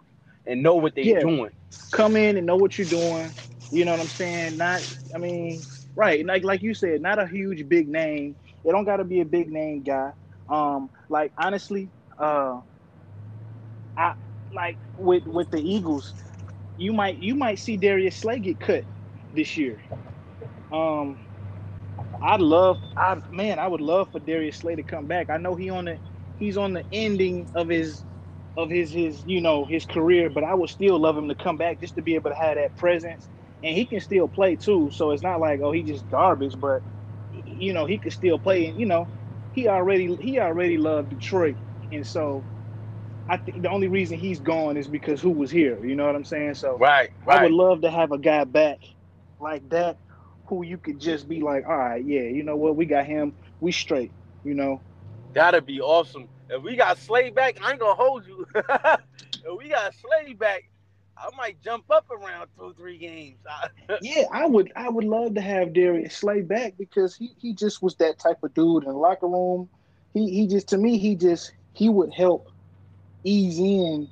[0.45, 1.19] and know what they're Yeah.
[1.19, 1.51] doing.
[1.91, 3.33] come in and know what you're doing.
[3.71, 4.57] You know what I'm saying?
[4.57, 6.25] Not, I mean, right?
[6.25, 9.25] Like like you said, not a huge big name It don't got to be a
[9.25, 10.11] big name guy.
[10.49, 12.61] Um, like honestly, uh,
[13.97, 14.13] I
[14.55, 16.13] like with with the Eagles,
[16.77, 18.85] you might you might see Darius Slay get cut
[19.33, 19.79] this year.
[20.71, 21.19] Um,
[22.21, 25.29] I'd love, I man, I would love for Darius Slay to come back.
[25.29, 25.99] I know he on the
[26.35, 28.05] he's on the ending of his
[28.57, 31.57] of his his you know his career, but I would still love him to come
[31.57, 33.29] back just to be able to have that presence,
[33.63, 34.91] and he can still play too.
[34.93, 36.81] So it's not like oh he just garbage, but
[37.31, 39.09] you know he could still play, and you know
[39.51, 41.57] he already he already loved Detroit,
[41.91, 42.45] and so
[43.29, 45.83] I think the only reason he's gone is because who was here.
[45.85, 46.55] You know what I'm saying?
[46.55, 47.39] So right, right.
[47.39, 48.79] I would love to have a guy back
[49.39, 49.97] like that
[50.45, 53.33] who you could just be like, all right, yeah, you know what, we got him,
[53.59, 54.11] we straight,
[54.43, 54.81] you know.
[55.33, 56.29] That'd be awesome.
[56.49, 58.47] If we got Slay back, I ain't gonna hold you.
[58.55, 60.69] if we got Slay back,
[61.17, 63.39] I might jump up around two, three games.
[64.01, 67.83] yeah, I would I would love to have Darius Slay back because he, he just
[67.83, 69.69] was that type of dude in the locker room.
[70.13, 72.49] He he just to me, he just he would help
[73.27, 74.07] ease in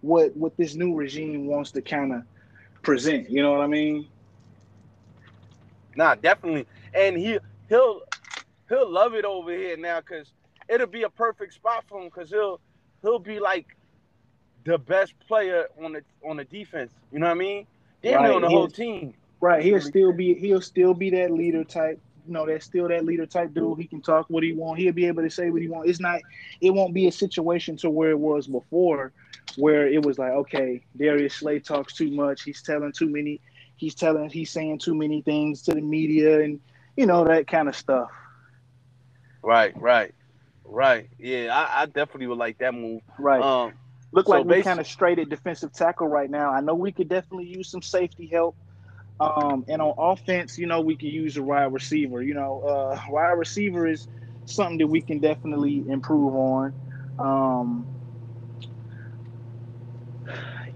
[0.00, 2.22] what what this new regime wants to kind of
[2.82, 3.28] present.
[3.30, 4.06] You know what I mean?
[5.96, 6.66] Nah, definitely.
[6.94, 8.02] And he he'll
[8.68, 10.32] he'll love it over here now because
[10.68, 12.60] it'll be a perfect spot for him because he'll
[13.02, 13.76] he'll be like
[14.64, 16.92] the best player on the on the defense.
[17.12, 17.66] You know what I mean?
[18.02, 18.30] Damn right.
[18.30, 19.14] on the he'll, whole team.
[19.40, 19.62] Right.
[19.62, 22.00] He'll still be he'll still be that leader type.
[22.26, 23.78] You know, that's still that leader type dude.
[23.78, 24.78] He can talk what he want.
[24.78, 25.88] He'll be able to say what he want.
[25.88, 26.20] It's not.
[26.60, 29.12] It won't be a situation to where it was before,
[29.56, 32.42] where it was like, okay, Darius Slay talks too much.
[32.42, 33.40] He's telling too many
[33.80, 36.60] he's telling he's saying too many things to the media and
[36.96, 38.10] you know that kind of stuff.
[39.42, 40.14] Right, right,
[40.64, 41.08] right.
[41.18, 43.00] Yeah, I, I definitely would like that move.
[43.18, 43.42] Right.
[43.42, 43.72] Um,
[44.12, 46.50] Look so like we kind of straight at defensive tackle right now.
[46.50, 48.54] I know we could definitely use some safety help.
[49.20, 52.22] Um, and on offense, you know, we can use a wide receiver.
[52.22, 54.08] You know, uh, wide receiver is
[54.46, 56.72] something that we can definitely improve on.
[57.18, 57.86] Um,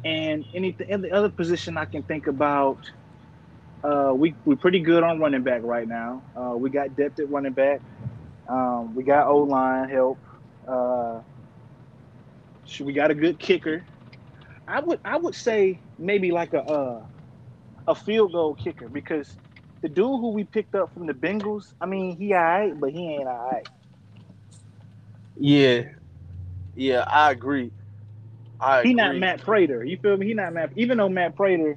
[0.04, 2.78] and anything, any other position I can think about,
[3.82, 6.22] uh, we we're pretty good on running back right now.
[6.36, 7.80] Uh, we got depth at running back.
[8.46, 10.18] Um, we got O line help.
[10.68, 11.20] Uh,
[12.80, 13.84] we got a good kicker.
[14.68, 17.02] I would I would say maybe like a uh,
[17.86, 19.36] a field goal kicker because
[19.82, 23.14] the dude who we picked up from the Bengals, I mean he alright, but he
[23.14, 23.68] ain't alright.
[25.36, 25.82] Yeah,
[26.74, 27.72] yeah, I agree.
[28.60, 29.84] I he not Matt Prater.
[29.84, 30.26] You feel me?
[30.26, 30.70] He not Matt.
[30.76, 31.76] Even though Matt Prater,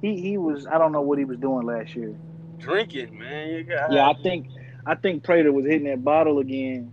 [0.00, 2.14] he he was I don't know what he was doing last year.
[2.58, 3.66] Drinking, man.
[3.90, 4.46] yeah, I think
[4.84, 6.92] I think Prater was hitting that bottle again.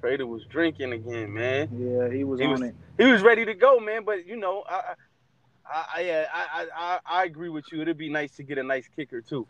[0.00, 1.68] Prater was drinking again, man.
[1.70, 2.76] Yeah, he was he on was, it.
[2.98, 4.04] He was ready to go, man.
[4.04, 4.94] But you know, I,
[5.66, 7.82] I, I, yeah, I, I, I agree with you.
[7.82, 9.46] It'd be nice to get a nice kicker too,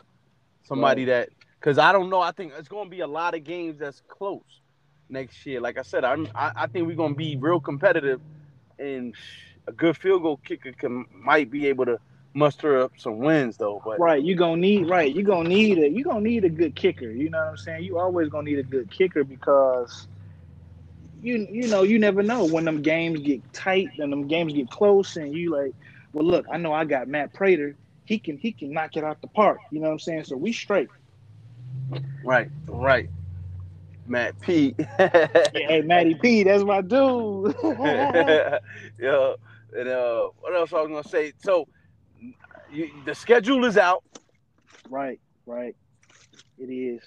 [0.63, 1.27] somebody right.
[1.27, 2.21] that, because I don't know.
[2.21, 4.61] I think it's going to be a lot of games that's close
[5.09, 5.59] next year.
[5.59, 8.21] Like I said, I'm, I, I think we're going to be real competitive
[8.79, 9.15] and
[9.67, 11.99] a good field goal kicker can might be able to
[12.33, 13.81] muster up some wins though.
[13.83, 16.75] But right, you gonna need right, you gonna need a you gonna need a good
[16.75, 17.09] kicker.
[17.09, 17.83] You know what I'm saying?
[17.83, 20.07] You always gonna need a good kicker because
[21.21, 24.69] you you know you never know when them games get tight and them games get
[24.69, 25.73] close and you like,
[26.13, 27.75] well look, I know I got Matt Prater.
[28.05, 29.59] He can he can knock it out the park.
[29.71, 30.25] You know what I'm saying?
[30.25, 30.89] So we straight.
[32.23, 33.09] Right, right.
[34.07, 34.75] Matt P.
[34.97, 37.55] hey, Matty P, that's my dude.
[37.63, 38.59] yeah.
[39.75, 41.33] And uh, what else I was gonna say?
[41.43, 41.67] So,
[42.71, 44.03] you, the schedule is out.
[44.89, 45.75] Right, right.
[46.59, 47.01] It is.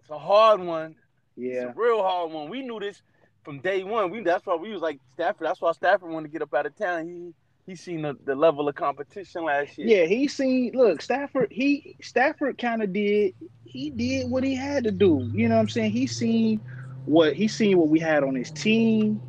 [0.00, 0.94] It's a hard one.
[1.36, 2.48] Yeah, it's a real hard one.
[2.48, 3.02] We knew this
[3.44, 4.10] from day one.
[4.10, 5.46] We that's why we was like Stafford.
[5.46, 7.06] That's why Stafford wanted to get up out of town.
[7.06, 7.34] He
[7.66, 9.88] he seen the, the level of competition last year.
[9.88, 14.84] Yeah, he seen look, Stafford, he Stafford kind of did he did what he had
[14.84, 15.30] to do.
[15.34, 15.92] You know what I'm saying?
[15.92, 16.62] He seen
[17.04, 19.22] what he seen what we had on his team.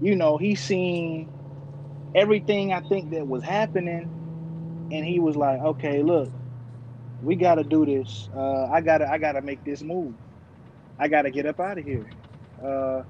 [0.00, 1.30] You know, he seen
[2.14, 4.12] everything I think that was happening.
[4.90, 6.32] And he was like, okay, look,
[7.20, 8.28] we gotta do this.
[8.36, 10.16] Uh, I gotta I gotta make this move.
[10.98, 12.12] I gotta get up out of here.
[12.62, 13.02] Uh,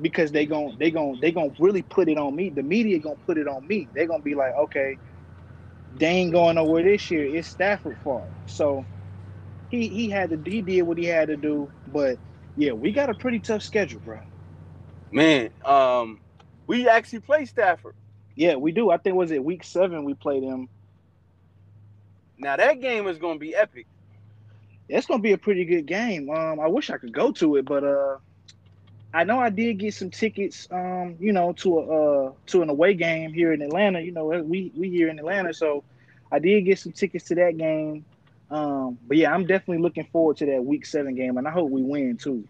[0.00, 2.50] because they gon' they gon' they gon' really put it on me.
[2.50, 3.90] The media gonna put it on me.
[3.94, 4.98] They gonna be like, okay,
[5.92, 7.24] they ain't going nowhere this year.
[7.26, 8.34] It's Stafford fault.
[8.46, 8.84] So
[9.68, 11.72] he he had to he did what he had to do.
[11.86, 12.18] But
[12.56, 14.20] yeah, we got a pretty tough schedule, bro.
[15.12, 16.20] Man, um,
[16.68, 17.94] we actually play Stafford.
[18.36, 18.90] Yeah, we do.
[18.90, 20.68] I think was it week seven we played him.
[22.38, 23.86] Now that game is gonna be epic.
[24.88, 26.30] It's gonna be a pretty good game.
[26.30, 28.18] Um, I wish I could go to it, but uh,
[29.16, 32.68] I know I did get some tickets, um, you know, to a uh, to an
[32.68, 33.98] away game here in Atlanta.
[33.98, 35.84] You know, we we here in Atlanta, so
[36.30, 38.04] I did get some tickets to that game.
[38.50, 41.70] Um, but yeah, I'm definitely looking forward to that week seven game, and I hope
[41.70, 42.46] we win too.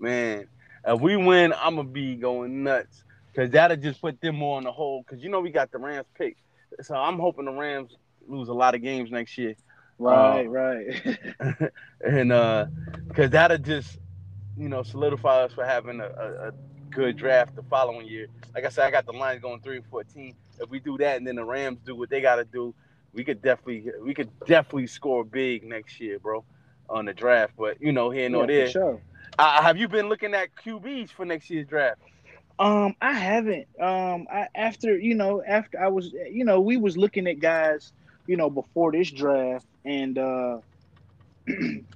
[0.00, 0.48] Man,
[0.84, 4.64] if we win, I'm gonna be going nuts because that'll just put them more on
[4.64, 5.04] the hole.
[5.06, 6.36] Because you know we got the Rams pick,
[6.82, 9.54] so I'm hoping the Rams lose a lot of games next year.
[10.00, 11.18] Right, uh, right.
[12.04, 12.66] and uh,
[13.06, 14.00] because that'll just
[14.56, 16.52] you know solidify us for having a, a, a,
[16.90, 18.28] good draft the following year.
[18.54, 20.36] Like I said, I got the Lions going three and fourteen.
[20.60, 22.72] If we do that, and then the Rams do what they got to do,
[23.12, 26.44] we could definitely we could definitely score big next year, bro,
[26.88, 27.54] on the draft.
[27.58, 28.70] But you know, here nor yeah, there.
[28.70, 29.00] Sure.
[29.38, 32.00] Uh, have you been looking at QBs for next year's draft?
[32.58, 33.66] Um, I haven't.
[33.80, 37.92] Um, I after you know after I was you know we was looking at guys
[38.26, 40.58] you know before this draft and uh,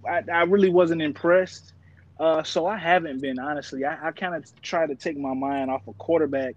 [0.09, 1.73] I, I really wasn't impressed.
[2.19, 3.85] Uh, so I haven't been honestly.
[3.85, 6.57] I, I kind of try to take my mind off a quarterback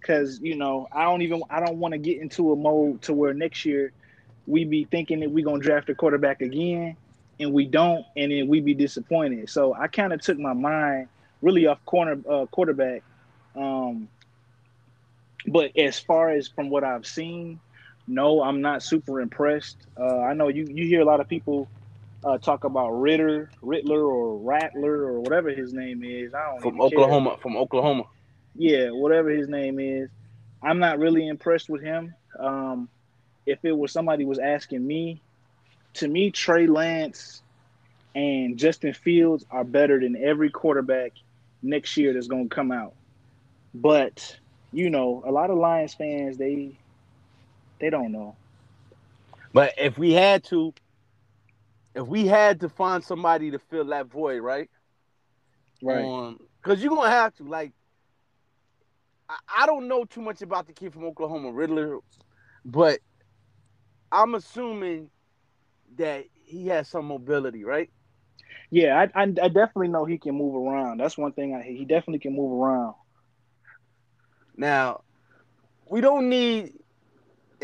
[0.00, 3.12] because you know I don't even I don't want to get into a mode to
[3.14, 3.92] where next year
[4.46, 6.96] we be thinking that we're gonna draft a quarterback again
[7.40, 9.50] and we don't, and then we be disappointed.
[9.50, 11.08] So I kind of took my mind
[11.42, 13.02] really off corner uh, quarterback.
[13.56, 14.08] Um,
[15.46, 17.60] but as far as from what I've seen,
[18.06, 19.76] no, I'm not super impressed.
[19.98, 21.68] Uh, I know you you hear a lot of people
[22.24, 26.34] uh, talk about Ritter, Rittler, or Rattler, or whatever his name is.
[26.34, 27.30] I don't from Oklahoma.
[27.30, 27.38] Care.
[27.38, 28.04] From Oklahoma.
[28.56, 30.08] Yeah, whatever his name is.
[30.62, 32.14] I'm not really impressed with him.
[32.38, 32.88] Um,
[33.44, 35.20] if it was somebody was asking me,
[35.94, 37.42] to me, Trey Lance
[38.14, 41.12] and Justin Fields are better than every quarterback
[41.62, 42.94] next year that's going to come out.
[43.74, 44.36] But
[44.72, 46.78] you know, a lot of Lions fans they
[47.80, 48.36] they don't know.
[49.52, 50.74] But if we had to,
[51.94, 54.68] if we had to find somebody to fill that void, right?
[55.82, 56.04] Right.
[56.04, 57.44] Um, because you're gonna have to.
[57.44, 57.72] Like,
[59.28, 61.98] I, I don't know too much about the kid from Oklahoma, Riddler,
[62.64, 63.00] but
[64.10, 65.10] I'm assuming
[65.96, 67.90] that he has some mobility, right?
[68.70, 70.98] Yeah, I, I, I definitely know he can move around.
[70.98, 72.94] That's one thing I he definitely can move around.
[74.56, 75.02] Now,
[75.90, 76.72] we don't need,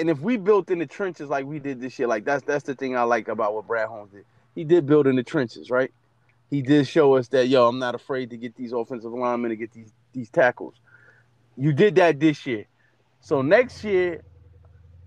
[0.00, 2.64] and if we built in the trenches like we did this year, like that's that's
[2.64, 4.24] the thing I like about what Brad Holmes did.
[4.54, 5.92] He did build in the trenches, right?
[6.48, 9.56] He did show us that yo, I'm not afraid to get these offensive linemen to
[9.56, 10.74] get these these tackles.
[11.56, 12.66] You did that this year,
[13.20, 14.22] so next year,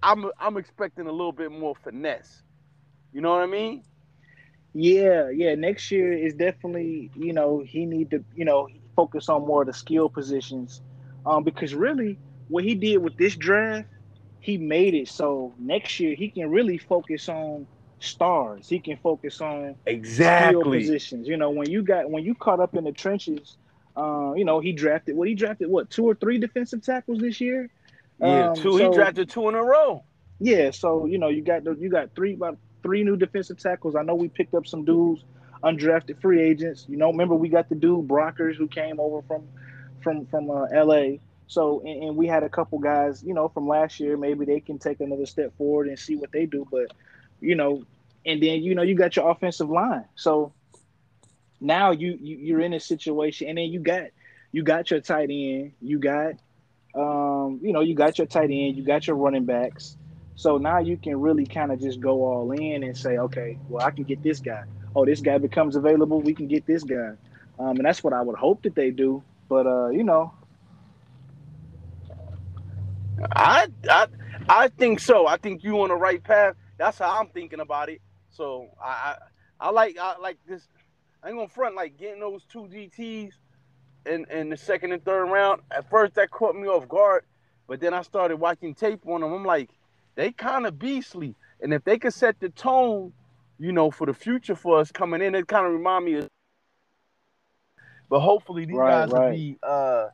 [0.02, 2.44] I'm I'm expecting a little bit more finesse.
[3.12, 3.84] You know what I mean?
[4.74, 5.56] Yeah, yeah.
[5.56, 9.68] Next year is definitely, you know, he need to, you know, focus on more of
[9.68, 10.82] the skill positions.
[11.26, 13.88] Um, because really what he did with this draft,
[14.44, 17.66] he made it so next year he can really focus on
[18.00, 18.68] stars.
[18.68, 21.30] He can focus on exactly positions.
[21.30, 23.56] You know, when you got when you caught up in the trenches,
[23.96, 27.40] uh, you know, he drafted what he drafted what two or three defensive tackles this
[27.40, 27.70] year.
[28.20, 28.78] Yeah, um, two.
[28.78, 30.04] So, he drafted two in a row.
[30.40, 33.96] Yeah, so you know, you got the, you got three about three new defensive tackles.
[33.96, 35.24] I know we picked up some dudes,
[35.64, 36.86] undrafted free agents.
[36.90, 39.48] You know, remember we got the dude Brockers who came over from
[40.02, 41.22] from from uh, L.A.
[41.48, 44.18] So and, and, we had a couple guys, you know, from last year.
[44.18, 46.68] Maybe they can take another step forward and see what they do.
[46.72, 46.94] But
[47.42, 47.84] you know,
[48.26, 50.06] and then you know you got your offensive line.
[50.16, 50.54] So
[51.60, 54.06] now you, you you're in a situation, and then you got
[54.52, 56.36] you got your tight end, you got
[56.96, 59.98] um, you know, you got your tight end, you got your running backs.
[60.36, 63.86] So now you can really kind of just go all in and say, okay, well,
[63.86, 64.64] I can get this guy.
[64.96, 66.22] Oh, this guy becomes available.
[66.22, 67.14] We can get this guy.
[67.60, 69.24] Um, and that's what I would hope that they do.
[69.50, 70.34] But uh, you know,
[73.32, 74.08] I I
[74.50, 75.28] I think so.
[75.28, 76.56] I think you on the right path.
[76.78, 78.02] That's how I'm thinking about it.
[78.30, 79.16] So I
[79.60, 80.68] I, I like I like this.
[81.24, 83.34] I ain't gonna front like getting those two DTs
[84.06, 85.62] in in the second and third round.
[85.72, 87.24] At first, that caught me off guard,
[87.68, 89.34] but then I started watching tape on them.
[89.34, 89.70] I'm like,
[90.16, 91.36] they kind of beastly.
[91.62, 93.14] And if they could set the tone,
[93.58, 96.30] you know, for the future for us coming in, it kind of remind me of.
[98.10, 99.26] But hopefully these right, guys right.
[99.26, 100.08] will be uh,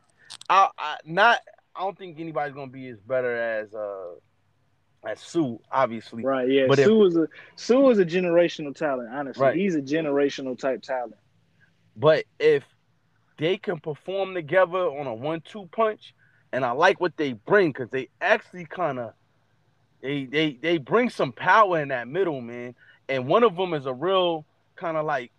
[0.50, 1.40] I, I not.
[1.76, 4.16] I don't think anybody's gonna be as better as uh
[5.06, 6.24] as Suh, obviously.
[6.24, 6.50] Right.
[6.50, 6.66] Yeah.
[6.68, 9.10] But Suh if, is a Suh is a generational talent.
[9.12, 9.56] Honestly, right.
[9.56, 11.16] he's a generational type talent.
[11.96, 12.64] But if
[13.38, 16.14] they can perform together on a one-two punch,
[16.52, 19.14] and I like what they bring because they actually kind of
[20.02, 22.76] they they they bring some power in that middle, man.
[23.08, 25.32] And one of them is a real kind of like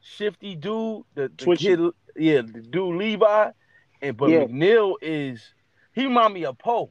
[0.00, 1.02] shifty dude.
[1.14, 1.80] The, the kid,
[2.16, 3.50] yeah, the dude Levi.
[4.02, 4.44] And but yeah.
[4.44, 5.42] McNeill is
[5.96, 6.90] he remind me of Poe.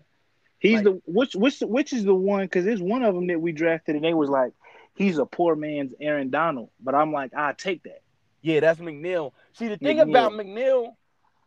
[0.60, 3.40] He's like, the which which which is the one because there's one of them that
[3.40, 4.52] we drafted and they was like
[4.96, 8.02] he's a poor man's Aaron Donald, but I'm like I take that.
[8.42, 9.32] Yeah, that's McNeill.
[9.54, 10.10] See the thing McNeill.
[10.10, 10.96] about McNeill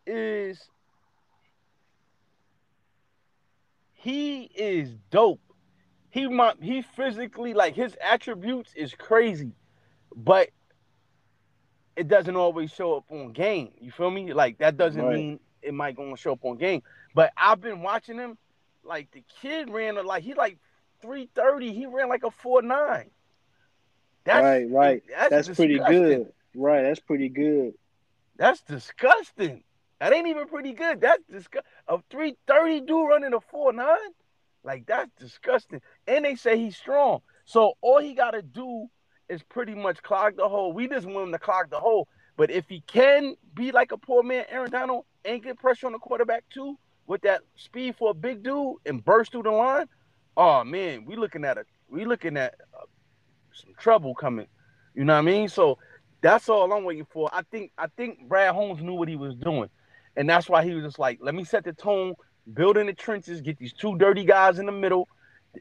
[0.06, 0.58] is
[3.92, 5.40] he is dope
[6.10, 9.52] he might he physically like his attributes is crazy,
[10.14, 10.50] but
[11.96, 13.72] it doesn't always show up on game.
[13.80, 14.32] You feel me?
[14.32, 15.14] Like that doesn't right.
[15.14, 16.82] mean it might gonna show up on game.
[17.18, 18.38] But I've been watching him.
[18.84, 20.56] Like the kid ran like he like
[21.02, 21.72] three thirty.
[21.72, 23.10] He ran like a four nine.
[24.22, 25.02] That's, right, right.
[25.10, 26.32] That's, that's pretty good.
[26.54, 27.72] Right, that's pretty good.
[28.36, 29.64] That's disgusting.
[29.98, 31.00] That ain't even pretty good.
[31.00, 31.68] That's disgusting.
[31.88, 33.96] A three thirty dude running a four nine.
[34.62, 35.80] Like that's disgusting.
[36.06, 37.22] And they say he's strong.
[37.46, 38.86] So all he got to do
[39.28, 40.72] is pretty much clog the hole.
[40.72, 42.06] We just want him to clog the hole.
[42.36, 45.92] But if he can be like a poor man Aaron Donald and get pressure on
[45.94, 46.78] the quarterback too,
[47.08, 49.86] with that speed for a big dude and burst through the line,
[50.36, 52.84] oh man, we looking at a we looking at uh,
[53.52, 54.46] some trouble coming.
[54.94, 55.48] You know what I mean?
[55.48, 55.78] So
[56.20, 57.28] that's all I'm waiting for.
[57.32, 59.70] I think I think Brad Holmes knew what he was doing,
[60.16, 62.14] and that's why he was just like, let me set the tone,
[62.52, 65.08] build in the trenches, get these two dirty guys in the middle.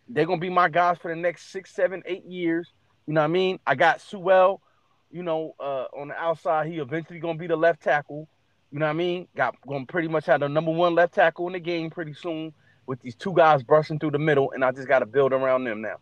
[0.10, 2.72] They're gonna be my guys for the next six, seven, eight years.
[3.08, 3.60] You know what I mean?
[3.66, 4.62] I got Sewell,
[5.10, 6.68] you know, uh, on the outside.
[6.68, 8.28] He eventually gonna be the left tackle.
[8.72, 9.28] You know what I mean?
[9.36, 12.54] Got gonna pretty much have the number one left tackle in the game pretty soon
[12.86, 15.66] with these two guys brushing through the middle, and I just got to build around
[15.66, 15.98] them now.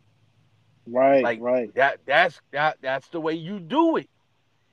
[0.88, 1.73] Right, like, right.
[1.75, 4.10] That that's that that's the way you do it.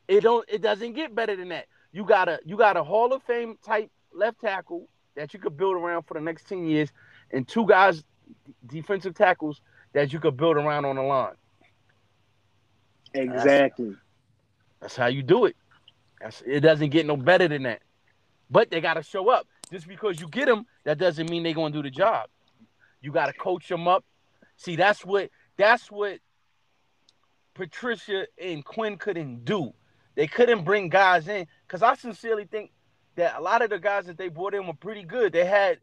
[0.08, 1.66] It don't it doesn't get better than that.
[1.92, 5.56] You got a you got a Hall of Fame type left tackle that you could
[5.56, 6.90] build around for the next 10 years,
[7.30, 8.02] and two guys
[8.66, 9.60] defensive tackles
[9.92, 11.34] that you could build around on the line.
[13.14, 13.90] Exactly.
[13.90, 13.96] That's,
[14.80, 15.56] that's how you do it.
[16.22, 17.82] That's, it doesn't get no better than that.
[18.50, 19.46] But they got to show up.
[19.70, 22.28] Just because you get them, that doesn't mean they're going to do the job.
[23.00, 24.04] You got to coach them up.
[24.56, 26.18] See, that's what that's what
[27.54, 29.72] Patricia and Quinn couldn't do.
[30.14, 32.70] They couldn't bring guys in because I sincerely think
[33.16, 35.32] that a lot of the guys that they brought in were pretty good.
[35.32, 35.78] They had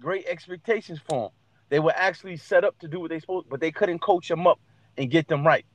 [0.00, 1.30] great expectations for them.
[1.68, 4.46] They were actually set up to do what they supposed, but they couldn't coach them
[4.46, 4.58] up
[4.96, 5.66] and get them right.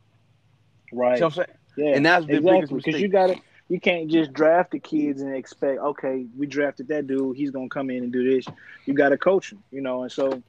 [0.92, 1.16] Right.
[1.16, 1.48] You know I'm saying?
[1.78, 1.96] Yeah.
[1.96, 5.34] And that's the exactly because you got to you can't just draft the kids and
[5.34, 8.46] expect okay we drafted that dude he's gonna come in and do this.
[8.86, 10.04] You got to coach him, you know.
[10.04, 10.42] And so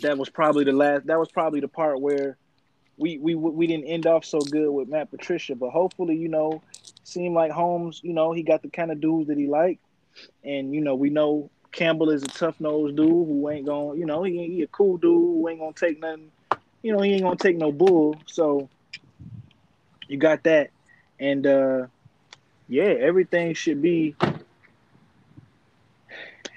[0.00, 1.06] that was probably the last.
[1.06, 2.36] That was probably the part where
[2.96, 6.62] we we we didn't end off so good with Matt Patricia, but hopefully, you know,
[7.04, 9.78] seemed like Holmes, you know, he got the kind of dudes that he like,
[10.44, 14.06] and you know, we know Campbell is a tough nosed dude who ain't gonna, you
[14.06, 16.30] know, he, he a cool dude who ain't gonna take nothing,
[16.82, 18.16] you know, he ain't gonna take no bull.
[18.26, 18.68] So
[20.08, 20.70] you got that,
[21.18, 21.86] and uh
[22.68, 24.14] yeah, everything should be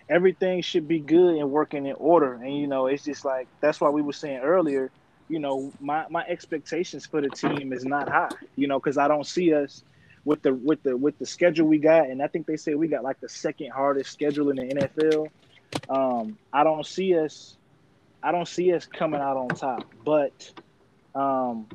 [0.10, 2.34] everything should be good and working in order.
[2.34, 4.92] And you know, it's just like that's why we were saying earlier
[5.30, 9.08] you know, my my expectations for the team is not high, you know, because I
[9.08, 9.84] don't see us
[10.26, 12.88] with the with the with the schedule we got, and I think they say we
[12.88, 15.28] got like the second hardest schedule in the NFL.
[15.88, 17.56] Um, I don't see us,
[18.24, 20.52] I don't see us coming out on top, but,
[21.14, 21.68] um,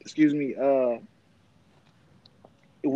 [0.00, 0.98] excuse me, uh,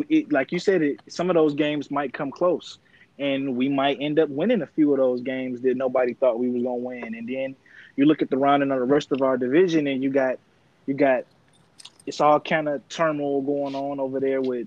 [0.09, 2.79] it, like you said, it some of those games might come close,
[3.18, 6.48] and we might end up winning a few of those games that nobody thought we
[6.50, 7.57] was gonna win, and then
[7.96, 10.38] you look at the rounding of the rest of our division, and you got
[10.87, 11.24] you got
[12.07, 14.66] it's all kind of turmoil going on over there with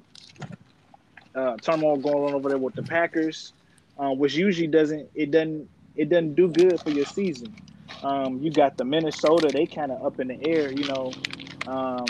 [1.36, 3.54] uh, turmoil going on over there with the Packers,
[3.98, 7.56] uh, which usually doesn't it doesn't it doesn't do good for your season.
[8.02, 11.12] Um, you got the Minnesota, they kind of up in the air, you know.
[11.68, 12.06] Um,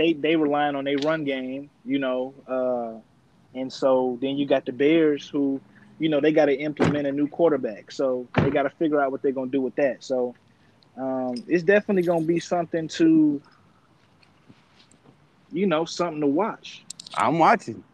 [0.00, 4.64] they they relying on their run game, you know, uh, and so then you got
[4.64, 5.60] the Bears who
[5.98, 9.12] you know they got to implement a new quarterback, so they got to figure out
[9.12, 10.02] what they're gonna do with that.
[10.02, 10.34] So
[10.96, 13.42] um, it's definitely gonna be something to,
[15.52, 16.82] you know, something to watch.
[17.14, 17.84] I'm watching.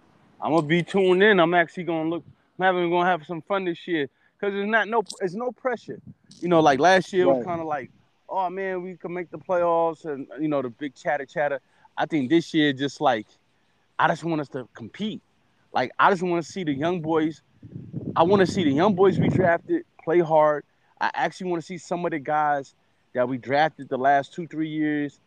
[0.40, 1.40] I'm gonna be tuned in.
[1.40, 2.24] I'm actually gonna look.
[2.56, 6.00] I'm having gonna have some fun this year because it's not no it's no pressure.
[6.38, 7.38] You know, like last year right.
[7.38, 7.90] was kind of like,
[8.28, 11.60] oh man, we can make the playoffs and you know the big chatter chatter.
[11.96, 13.26] I think this year just like
[13.98, 15.22] I just want us to compete.
[15.72, 17.42] Like I just want to see the young boys
[18.16, 20.64] I want to see the young boys we drafted play hard.
[21.00, 22.74] I actually want to see some of the guys
[23.12, 25.20] that we drafted the last two, three years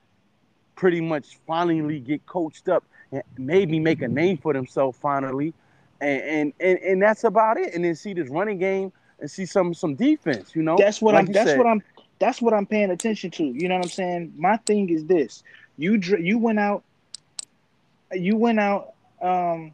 [0.76, 5.54] pretty much finally get coached up and maybe make a name for themselves finally.
[6.02, 7.74] And, and and and that's about it.
[7.74, 10.78] And then see this running game and see some some defense, you know.
[10.78, 11.58] That's what like I'm that's said.
[11.58, 11.84] what I'm
[12.20, 13.44] that's what I'm paying attention to.
[13.44, 14.34] You know what I'm saying?
[14.38, 15.44] My thing is this.
[15.80, 16.84] You you went out
[18.12, 19.73] you went out um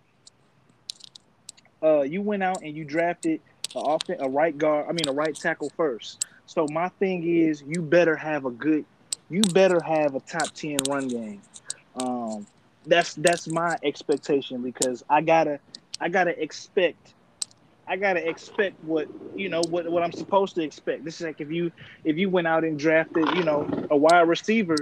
[1.83, 3.41] uh, you went out and you drafted
[3.75, 6.25] a, often, a right guard, I mean a right tackle first.
[6.45, 8.85] So my thing is, you better have a good,
[9.29, 11.41] you better have a top ten run game.
[11.95, 12.45] Um,
[12.85, 15.59] that's that's my expectation because I gotta
[15.99, 17.13] I gotta expect
[17.87, 21.03] I gotta expect what you know what what I'm supposed to expect.
[21.03, 21.71] This is like if you
[22.03, 24.77] if you went out and drafted you know a wide receiver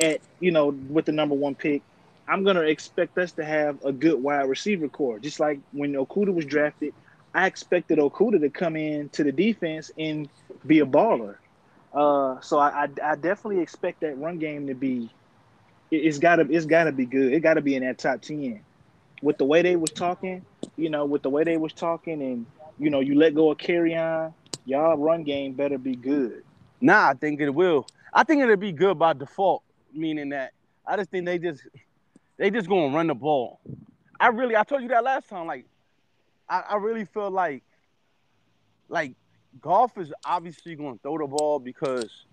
[0.00, 1.82] at you know with the number one pick,
[2.28, 5.18] I'm gonna expect us to have a good wide receiver core.
[5.18, 6.94] Just like when Okudah was drafted,
[7.34, 10.28] I expected Okudah to come in to the defense and
[10.66, 11.36] be a baller.
[11.92, 15.10] Uh, so I, I, I definitely expect that run game to be.
[15.90, 17.32] It, has gotta it's gotta be good.
[17.32, 18.60] It gotta be in that top ten.
[19.22, 20.44] With the way they was talking,
[20.76, 22.46] you know, with the way they was talking, and
[22.78, 24.32] you know, you let go of Kerryon,
[24.64, 26.44] y'all run game better be good.
[26.80, 27.86] Nah, I think it will.
[28.14, 29.62] I think it'll be good by default,
[29.94, 30.52] meaning that
[30.86, 31.62] I just think they just
[32.36, 33.60] they just gonna run the ball.
[34.18, 35.46] I really I told you that last time.
[35.46, 35.66] Like
[36.48, 37.62] I, I really feel like
[38.88, 39.14] like
[39.60, 42.24] Goff is obviously to throw the ball because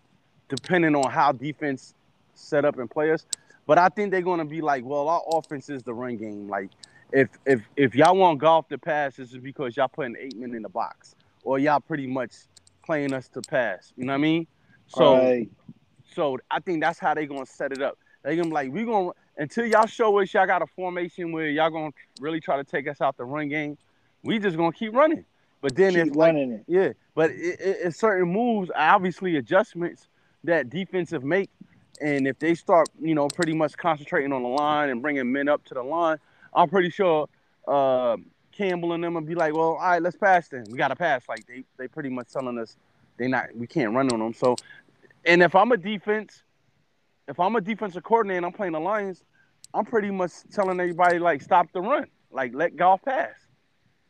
[0.50, 1.94] depending on how defense
[2.34, 3.26] set up and play us.
[3.66, 6.48] But I think they're to be like, well, our offense is the run game.
[6.48, 6.70] Like,
[7.12, 10.56] if if if y'all want Goff to pass, this is because y'all putting eight men
[10.56, 12.34] in the box, or y'all pretty much
[12.86, 13.92] playing us to pass.
[13.98, 14.48] You know what I mean?
[14.88, 15.50] So, right.
[16.18, 18.00] So I think that's how they're gonna set it up.
[18.24, 21.48] They're gonna be like, we gonna until y'all show us y'all got a formation where
[21.48, 23.78] y'all gonna really try to take us out the run game.
[24.24, 25.26] We just gonna keep running.
[25.62, 26.66] But then keep if running like, it.
[26.68, 30.08] yeah, but it, it, it's certain moves, obviously adjustments
[30.44, 31.52] that defensive make,
[32.02, 35.48] and if they start, you know, pretty much concentrating on the line and bringing men
[35.48, 36.18] up to the line,
[36.52, 37.30] I'm pretty sure
[37.68, 38.18] uh,
[38.52, 40.66] Campbell and them will be like, well, all right, let's pass then.
[40.72, 41.30] We got to pass.
[41.30, 42.76] Like they they pretty much telling us
[43.18, 44.34] they not we can't run on them.
[44.34, 44.56] So,
[45.28, 46.44] and if I'm a defense,
[47.28, 49.24] if I'm a defensive coordinator and I'm playing the Lions,
[49.74, 53.34] I'm pretty much telling everybody like stop the run, like let Goff pass.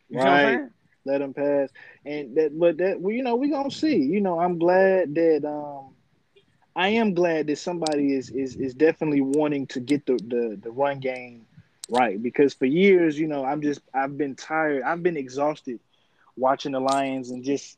[0.09, 0.59] You right.
[1.05, 1.69] Let him pass,
[2.05, 3.95] and that, but that, well, you know, we gonna see.
[3.95, 5.95] You know, I'm glad that, um,
[6.75, 10.69] I am glad that somebody is is is definitely wanting to get the the the
[10.69, 11.45] run game
[11.89, 15.79] right because for years, you know, I'm just I've been tired, I've been exhausted
[16.35, 17.77] watching the Lions and just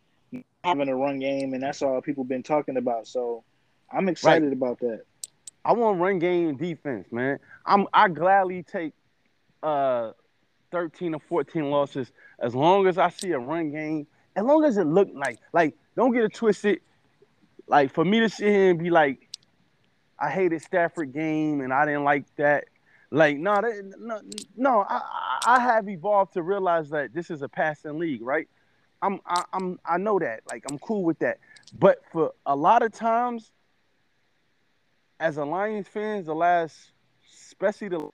[0.63, 3.07] having a run game, and that's all people been talking about.
[3.07, 3.43] So,
[3.91, 4.53] I'm excited right.
[4.53, 5.03] about that.
[5.65, 7.39] I want run game defense, man.
[7.65, 8.93] I'm I gladly take
[9.61, 10.11] uh
[10.71, 14.77] 13 or 14 losses as long as I see a run game, as long as
[14.77, 16.79] it look like like don't get it twisted.
[17.67, 19.27] Like for me to sit here and be like,
[20.17, 22.65] I hated Stafford game and I didn't like that.
[23.11, 24.21] Like no, that, no,
[24.55, 24.85] no.
[24.87, 28.47] I, I have evolved to realize that this is a passing league, right?
[29.01, 30.41] I'm I, I'm I know that.
[30.49, 31.39] Like I'm cool with that.
[31.77, 33.51] But for a lot of times,
[35.19, 36.91] as a Lions fans, the last,
[37.33, 38.09] especially the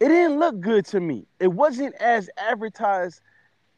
[0.00, 1.26] it didn't look good to me.
[1.38, 3.20] It wasn't as advertised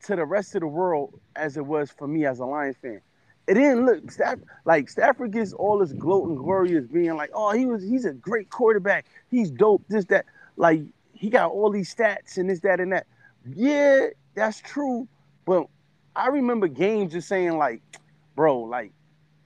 [0.04, 3.00] to the rest of the world as it was for me as a Lions fan.
[3.48, 7.30] It didn't look Staff, like Stafford gets all this gloat and glory as being like,
[7.34, 9.06] oh, he was he's a great quarterback.
[9.30, 9.84] He's dope.
[9.88, 10.26] This that
[10.56, 10.82] like
[11.12, 13.06] he got all these stats and this that and that.
[13.54, 15.08] Yeah, that's true.
[15.44, 15.66] But
[16.14, 17.82] I remember games just saying like,
[18.34, 18.92] bro, like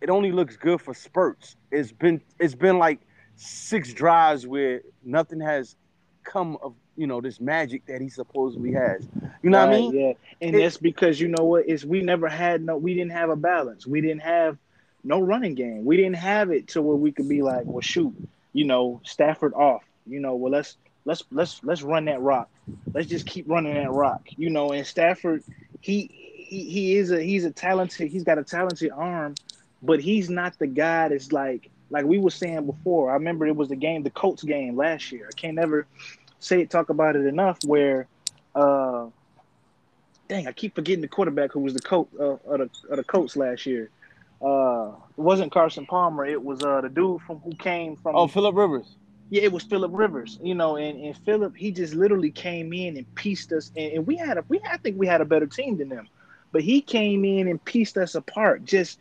[0.00, 1.56] it only looks good for spurts.
[1.70, 3.00] It's been it's been like
[3.36, 5.76] six drives where nothing has
[6.24, 9.06] come of you know this magic that he supposedly has.
[9.42, 9.94] You know right, what I mean?
[9.94, 13.12] Yeah, and it, that's because you know what is we never had no we didn't
[13.12, 13.86] have a balance.
[13.86, 14.58] We didn't have
[15.04, 15.84] no running game.
[15.84, 18.14] We didn't have it to where we could be like, well, shoot,
[18.52, 19.84] you know, Stafford off.
[20.06, 22.50] You know, well let's let's let's let's run that rock.
[22.92, 24.22] Let's just keep running that rock.
[24.36, 25.42] You know, and Stafford,
[25.80, 29.34] he he, he is a he's a talented he's got a talented arm,
[29.82, 33.56] but he's not the guy that's like like we were saying before, I remember it
[33.56, 35.28] was the game, the Colts game last year.
[35.30, 35.86] I can't never
[36.40, 37.58] say it, talk about it enough.
[37.64, 38.08] Where,
[38.54, 39.06] uh,
[40.28, 43.04] dang, I keep forgetting the quarterback who was the coach uh, of, the, of the
[43.04, 43.90] Colts last year.
[44.42, 46.26] Uh, it wasn't Carson Palmer.
[46.26, 48.16] It was uh the dude from who came from.
[48.16, 48.96] Oh, Philip Rivers.
[49.30, 50.38] Yeah, it was Philip Rivers.
[50.42, 54.06] You know, and, and Philip he just literally came in and pieced us, and, and
[54.06, 56.08] we had a we I think we had a better team than them,
[56.52, 58.64] but he came in and pieced us apart.
[58.64, 58.98] Just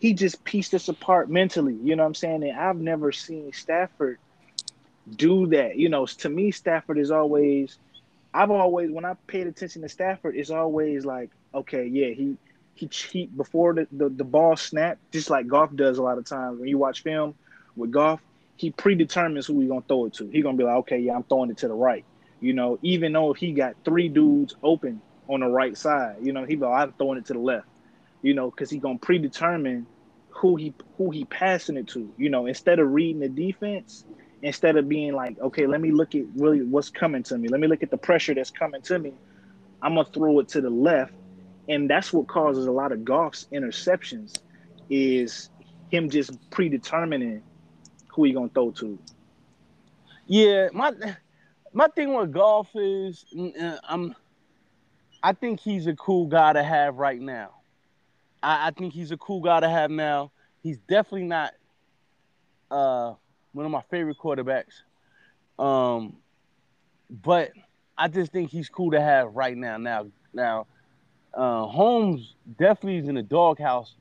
[0.00, 1.74] he just pieced us apart mentally.
[1.74, 2.42] You know what I'm saying?
[2.42, 4.18] And I've never seen Stafford
[5.14, 5.76] do that.
[5.76, 7.78] You know, to me, Stafford is always.
[8.32, 12.36] I've always, when I paid attention to Stafford, it's always like, okay, yeah, he
[12.74, 16.24] he, he before the, the, the ball snapped, just like Goff does a lot of
[16.24, 16.58] times.
[16.58, 17.34] When you watch film
[17.76, 18.20] with Goff,
[18.60, 20.28] he predetermines who he's gonna throw it to.
[20.28, 22.04] He's gonna be like, okay, yeah, I'm throwing it to the right.
[22.40, 26.44] You know, even though he got three dudes open on the right side, you know,
[26.44, 27.66] he be like, I'm throwing it to the left
[28.22, 29.86] you know, because he's gonna predetermine
[30.30, 32.12] who he who he passing it to.
[32.16, 34.04] You know, instead of reading the defense,
[34.42, 37.48] instead of being like, okay, let me look at really what's coming to me.
[37.48, 39.12] Let me look at the pressure that's coming to me.
[39.82, 41.12] I'm gonna throw it to the left,
[41.68, 44.34] and that's what causes a lot of Goff's interceptions,
[44.90, 45.50] is
[45.90, 47.42] him just predetermining
[48.14, 48.98] who he gonna throw to.
[50.26, 50.92] Yeah, my
[51.72, 53.24] my thing with Goff is
[53.60, 54.14] uh, I'm
[55.22, 57.50] I think he's a cool guy to have right now.
[58.42, 60.32] I, I think he's a cool guy to have now.
[60.62, 61.52] He's definitely not
[62.70, 63.14] uh,
[63.52, 64.82] one of my favorite quarterbacks.
[65.58, 66.16] Um,
[67.10, 67.50] but
[67.98, 69.76] I just think he's cool to have right now.
[69.76, 70.66] Now, now,
[71.34, 73.94] uh, Holmes definitely is in the doghouse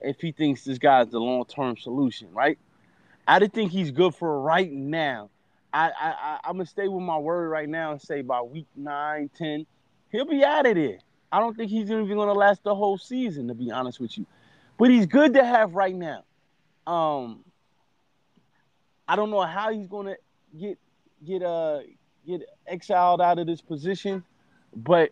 [0.00, 2.58] if he thinks this guy's the long term solution, right?
[3.26, 5.30] I just think he's good for right now.
[5.72, 8.66] I, I, I am gonna stay with my word right now and say by week
[8.76, 9.66] nine, ten,
[10.10, 10.98] he'll be out of there.
[11.30, 14.26] I don't think he's even gonna last the whole season, to be honest with you.
[14.78, 16.24] But he's good to have right now.
[16.86, 17.44] Um,
[19.08, 20.16] I don't know how he's gonna
[20.58, 20.78] get
[21.24, 21.80] get uh
[22.26, 24.24] get exiled out of this position,
[24.74, 25.10] but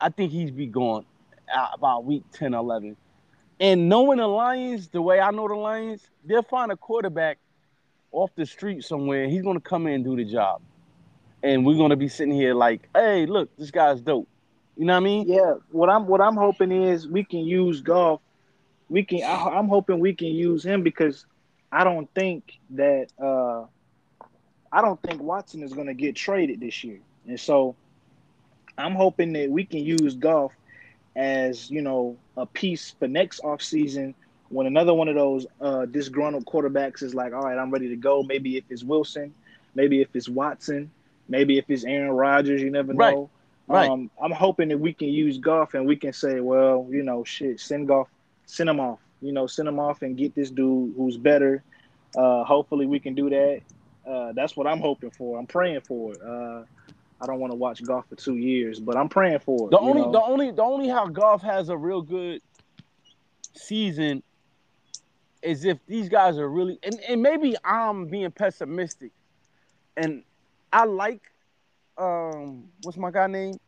[0.00, 1.04] I think he's be gone
[1.72, 2.96] about week 10, 11.
[3.60, 7.38] And knowing the Lions, the way I know the Lions, they'll find a quarterback
[8.12, 9.28] off the street somewhere.
[9.28, 10.60] He's gonna come in and do the job,
[11.42, 14.28] and we're gonna be sitting here like, "Hey, look, this guy's dope."
[14.76, 15.28] You know what I mean?
[15.28, 15.54] Yeah.
[15.72, 18.20] What I'm what I'm hoping is we can use Goff.
[18.88, 19.22] We can.
[19.24, 21.26] I, I'm hoping we can use him because
[21.72, 23.64] I don't think that uh
[24.70, 27.74] I don't think Watson is to get traded this year, and so
[28.76, 30.52] I'm hoping that we can use Goff
[31.16, 34.14] as you know a piece for next offseason
[34.48, 37.96] when another one of those uh, disgruntled quarterbacks is like, all right, I'm ready to
[37.96, 38.22] go.
[38.22, 39.34] Maybe if it's Wilson,
[39.74, 40.90] maybe if it's Watson,
[41.28, 43.30] maybe if it's Aaron Rodgers, you never know.
[43.66, 43.80] Right.
[43.80, 43.90] right.
[43.90, 47.24] Um, I'm hoping that we can use Goff and we can say, well, you know,
[47.24, 48.08] shit, send Goff,
[48.46, 49.00] send him off.
[49.20, 51.62] You know, send him off and get this dude who's better.
[52.16, 53.60] Uh, hopefully, we can do that.
[54.08, 55.38] Uh, that's what I'm hoping for.
[55.38, 56.22] I'm praying for it.
[56.22, 56.62] Uh,
[57.20, 59.70] I don't want to watch Goff for two years, but I'm praying for it.
[59.72, 60.12] The only, know?
[60.12, 62.40] the only, the only how Goff has a real good
[63.54, 64.22] season
[65.42, 69.12] is if these guys are really, and, and maybe I'm being pessimistic,
[69.96, 70.22] and
[70.72, 71.22] I like,
[71.96, 73.58] um, what's my guy name?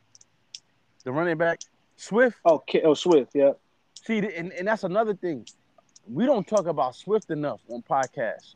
[1.05, 1.61] The running back,
[1.96, 2.38] Swift.
[2.44, 3.53] Oh, oh Swift, yeah.
[4.05, 5.46] See, and, and that's another thing.
[6.07, 8.55] We don't talk about Swift enough on podcasts,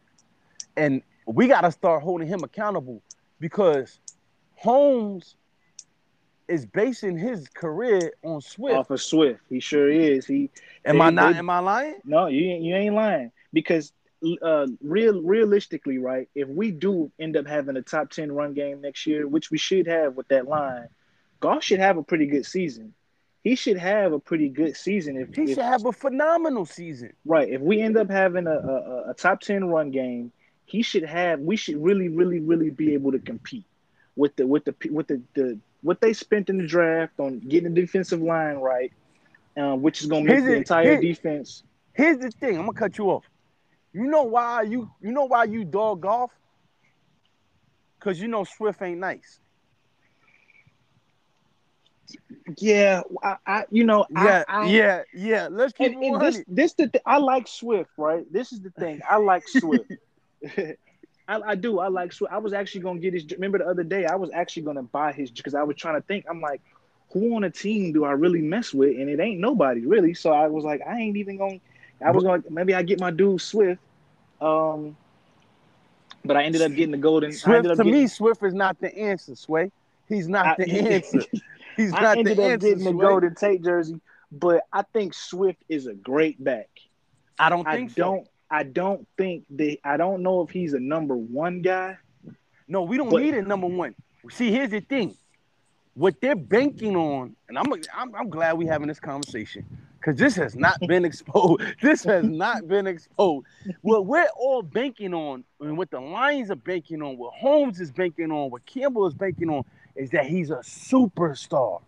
[0.76, 3.02] and we got to start holding him accountable
[3.40, 3.98] because
[4.56, 5.36] Holmes
[6.48, 8.76] is basing his career on Swift.
[8.76, 10.26] Off of Swift, he sure is.
[10.26, 10.50] He
[10.84, 11.32] am I not?
[11.32, 11.96] They, am I lying?
[12.04, 13.92] No, you ain't, you ain't lying because
[14.42, 16.28] uh, real realistically, right?
[16.34, 19.58] If we do end up having a top ten run game next year, which we
[19.58, 20.88] should have with that line,
[21.40, 22.94] Goff should have a pretty good season.
[23.42, 25.18] He should have a pretty good season.
[25.18, 27.48] If he if, should have a phenomenal season, right?
[27.48, 30.32] If we end up having a, a, a top ten run game
[30.66, 31.40] he should have.
[31.40, 33.66] We should really, really, really be able to compete
[34.16, 37.74] with the with the with the, the what they spent in the draft on getting
[37.74, 38.92] the defensive line right,
[39.56, 41.62] um, which is going to make the entire defense.
[41.92, 42.56] Here's the thing.
[42.56, 43.24] I'm gonna cut you off.
[43.92, 46.30] You know why you you know why you dog Goff?
[48.00, 49.40] Cause you know Swift ain't nice.
[52.58, 55.48] Yeah, I, I you know, yeah, I, I, yeah, yeah.
[55.50, 56.42] Let's keep and, and this.
[56.46, 58.30] This the th- I like Swift, right?
[58.30, 59.00] This is the thing.
[59.08, 59.90] I like Swift.
[61.26, 61.78] I, I, do.
[61.78, 62.12] I like.
[62.12, 62.32] Swift.
[62.32, 63.24] I was actually gonna get his.
[63.32, 66.02] Remember the other day, I was actually gonna buy his because I was trying to
[66.02, 66.26] think.
[66.28, 66.60] I'm like,
[67.12, 68.96] who on a team do I really mess with?
[68.98, 70.14] And it ain't nobody really.
[70.14, 71.60] So I was like, I ain't even gonna.
[72.04, 72.42] I was going.
[72.42, 73.80] to Maybe I get my dude Swift.
[74.40, 74.96] Um,
[76.24, 77.32] but I ended up getting the golden.
[77.32, 79.34] Swift to getting, me, Swift is not the answer.
[79.36, 79.70] Sway.
[80.08, 81.22] He's not I, the answer.
[81.76, 82.06] He's not the answer.
[82.06, 84.00] I ended the up answer, getting the Golden Tate jersey,
[84.30, 86.68] but I think Swift is a great back.
[87.38, 88.02] I don't think I so.
[88.02, 88.28] don't.
[88.50, 89.80] I don't think they.
[89.84, 91.98] I don't know if he's a number one guy.
[92.68, 93.94] No, we don't but, need a number one.
[94.30, 95.16] See, here's the thing.
[95.94, 99.64] What they're banking on, and I'm I'm, I'm glad we're having this conversation
[100.04, 101.62] because this has not been exposed.
[101.82, 103.46] this has not been exposed.
[103.80, 107.90] What we're all banking on, and what the Lions are banking on, what Holmes is
[107.90, 109.64] banking on, what Campbell is banking on,
[109.96, 111.80] is that he's a superstar.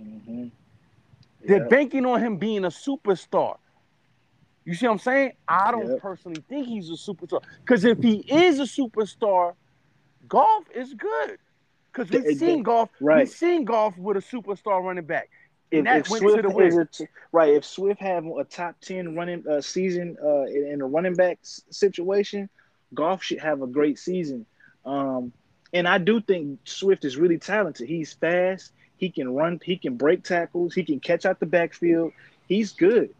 [0.00, 0.44] Mm-hmm.
[0.44, 0.48] Yeah.
[1.46, 3.58] They're banking on him being a superstar.
[4.68, 5.32] You see what I'm saying?
[5.48, 6.02] I don't yep.
[6.02, 7.42] personally think he's a superstar.
[7.64, 9.54] Because if he is a superstar,
[10.28, 11.38] Goff is good.
[11.90, 13.20] Because we've seen Goff, right.
[13.20, 15.30] we've seen Goff with a superstar running back.
[15.72, 16.88] And if, that if went Swift to the win.
[17.32, 17.54] right.
[17.54, 21.38] If Swift have a top 10 running uh, season uh, in, in, a running back
[21.42, 22.50] situation,
[22.92, 24.44] Goff should have a great season.
[24.84, 25.32] Um,
[25.72, 27.88] and I do think Swift is really talented.
[27.88, 28.72] He's fast.
[28.98, 29.60] He can run.
[29.64, 30.74] He can break tackles.
[30.74, 32.12] He can catch out the backfield.
[32.48, 33.14] He's good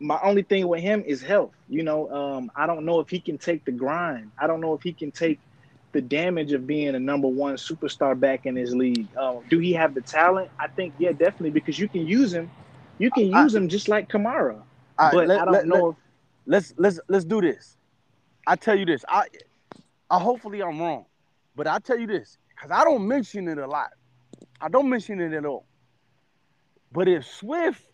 [0.00, 1.52] my only thing with him is health.
[1.68, 4.30] You know, um, I don't know if he can take the grind.
[4.38, 5.38] I don't know if he can take
[5.92, 9.06] the damage of being a number one superstar back in his league.
[9.16, 10.50] Um, do he have the talent?
[10.58, 12.50] I think, yeah, definitely, because you can use him.
[12.98, 14.60] You can use I, him just like Kamara.
[14.98, 15.74] I, but let, I don't let, know.
[15.84, 15.96] Let, if,
[16.46, 17.76] let's let's let's do this.
[18.46, 19.04] I tell you this.
[19.08, 19.26] I,
[20.10, 21.06] I hopefully I'm wrong,
[21.56, 23.90] but I tell you this because I don't mention it a lot.
[24.60, 25.66] I don't mention it at all.
[26.92, 27.84] But if Swift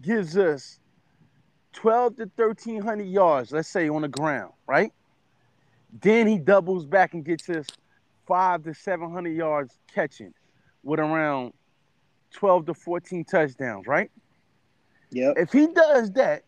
[0.00, 0.80] gives us
[1.72, 4.92] 12 to 1300 yards, let's say on the ground, right?
[6.00, 7.66] Then he doubles back and gets us
[8.26, 10.34] five to 700 yards catching
[10.82, 11.52] with around
[12.32, 14.10] 12 to 14 touchdowns, right?
[15.10, 15.34] Yep.
[15.38, 16.44] If he does that,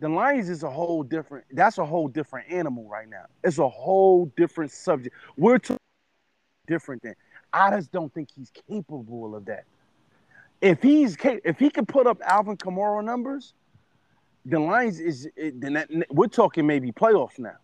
[0.00, 1.44] the Lions is a whole different.
[1.50, 3.24] That's a whole different animal right now.
[3.42, 5.14] It's a whole different subject.
[5.36, 5.78] We're talking
[6.68, 7.14] different than.
[7.52, 9.64] I just don't think he's capable of that.
[10.60, 13.54] If he's if he can put up Alvin Kamara numbers,
[14.44, 17.56] the Lions is then that, we're talking maybe playoffs now.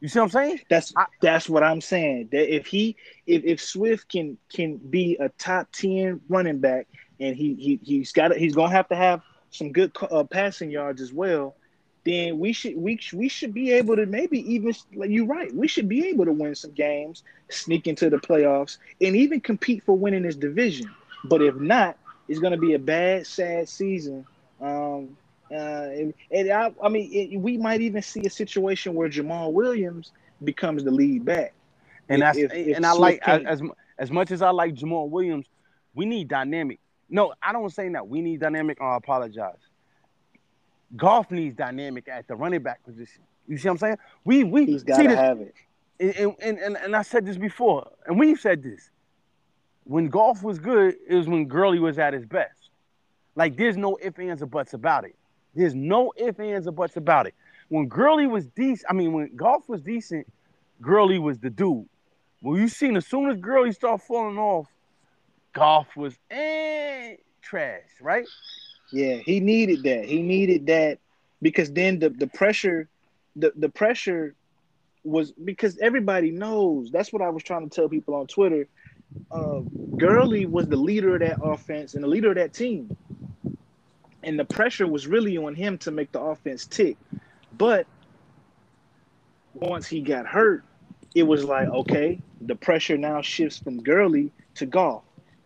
[0.00, 0.60] You see what I'm saying?
[0.68, 2.28] That's I, that's what I'm saying.
[2.32, 2.96] That if he
[3.26, 6.88] if, if Swift can can be a top ten running back
[7.20, 11.00] and he he he's got he's gonna have to have some good uh, passing yards
[11.00, 11.56] as well,
[12.04, 15.54] then we should we we should be able to maybe even like you're right.
[15.54, 19.84] We should be able to win some games, sneak into the playoffs, and even compete
[19.84, 20.90] for winning this division.
[21.24, 21.96] But if not,
[22.28, 24.26] it's going to be a bad, sad season.
[24.60, 25.16] Um,
[25.50, 29.52] uh, and, and I, I mean, it, we might even see a situation where Jamaal
[29.52, 30.12] Williams
[30.42, 31.52] becomes the lead back.
[32.08, 33.62] And if, if and I like as
[33.98, 35.46] as much as I like Jamaal Williams,
[35.94, 38.08] we need dynamic no, I don't say that.
[38.08, 38.80] We need dynamic.
[38.80, 39.58] I apologize.
[40.96, 43.22] Goff needs dynamic at the running back position.
[43.46, 43.98] You see what I'm saying?
[44.24, 45.54] We we he's got to have it.
[46.00, 48.90] And, and, and, and I said this before, and we've said this.
[49.84, 52.70] When Goff was good, it was when Gurley was at his best.
[53.36, 55.16] Like there's no ifs, ands, or buts about it.
[55.54, 57.34] There's no ifs, ands, or buts about it.
[57.68, 60.26] When Gurley was decent, I mean, when Goff was decent,
[60.80, 61.86] Gurley was the dude.
[62.42, 64.68] Well, you seen as soon as Gurley started falling off,
[65.54, 68.26] Goff was eh, trash, right?
[68.92, 70.04] Yeah, he needed that.
[70.04, 70.98] He needed that
[71.40, 72.88] because then the, the pressure,
[73.36, 74.34] the, the pressure
[75.04, 76.90] was because everybody knows.
[76.90, 78.66] That's what I was trying to tell people on Twitter.
[79.30, 79.60] Uh,
[79.96, 82.96] Gurley was the leader of that offense and the leader of that team.
[84.22, 86.96] And the pressure was really on him to make the offense tick.
[87.56, 87.86] But
[89.54, 90.64] once he got hurt,
[91.14, 95.02] it was like, okay, the pressure now shifts from Gurley to Goff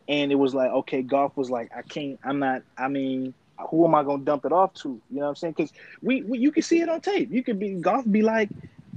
[0.08, 3.34] and it was like, okay, Goff was like, I can't, I'm not, I mean,
[3.70, 4.88] who am I gonna dump it off to?
[4.88, 5.54] You know what I'm saying?
[5.56, 7.30] Because we, we, you can see it on tape.
[7.30, 8.48] You could be Goff be like,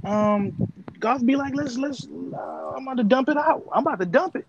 [0.04, 3.64] um, Goff be like, let's let's, uh, I'm about to dump it out.
[3.72, 4.46] I'm about to dump it,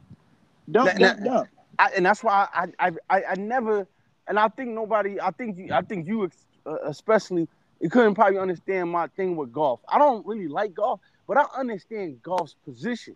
[0.69, 1.49] dump, now, dump, dump.
[1.79, 3.87] I, and that's why I, I, I, I never,
[4.27, 6.29] and I think nobody, I think, you, I think you
[6.65, 7.47] uh, especially,
[7.79, 9.79] you couldn't probably understand my thing with Goff.
[9.89, 13.15] I don't really like Goff, but I understand Goff's position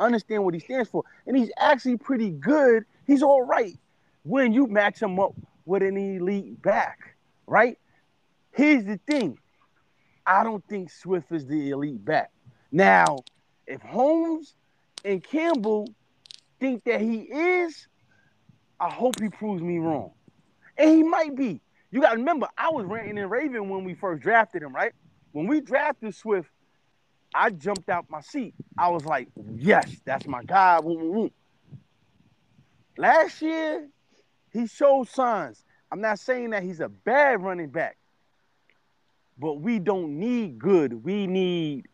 [0.00, 1.04] I understand what he stands for.
[1.26, 2.84] And he's actually pretty good.
[3.06, 3.78] He's all right
[4.22, 5.34] when you match him up
[5.66, 7.16] with an elite back,
[7.46, 7.78] right?
[8.52, 9.38] Here's the thing.
[10.26, 12.30] I don't think Swift is the elite back.
[12.72, 13.18] Now,
[13.66, 14.54] if Holmes
[15.04, 15.88] and Campbell
[16.60, 17.88] think that he is,
[18.78, 20.12] I hope he proves me wrong.
[20.76, 21.60] And he might be.
[21.90, 24.92] You got to remember, I was ranting and raving when we first drafted him, right?
[25.32, 26.50] When we drafted Swift,
[27.34, 28.54] I jumped out my seat.
[28.78, 30.80] I was like, yes, that's my guy.
[32.96, 33.88] Last year,
[34.52, 35.64] he showed signs.
[35.90, 37.96] I'm not saying that he's a bad running back,
[39.38, 41.04] but we don't need good.
[41.04, 41.88] We need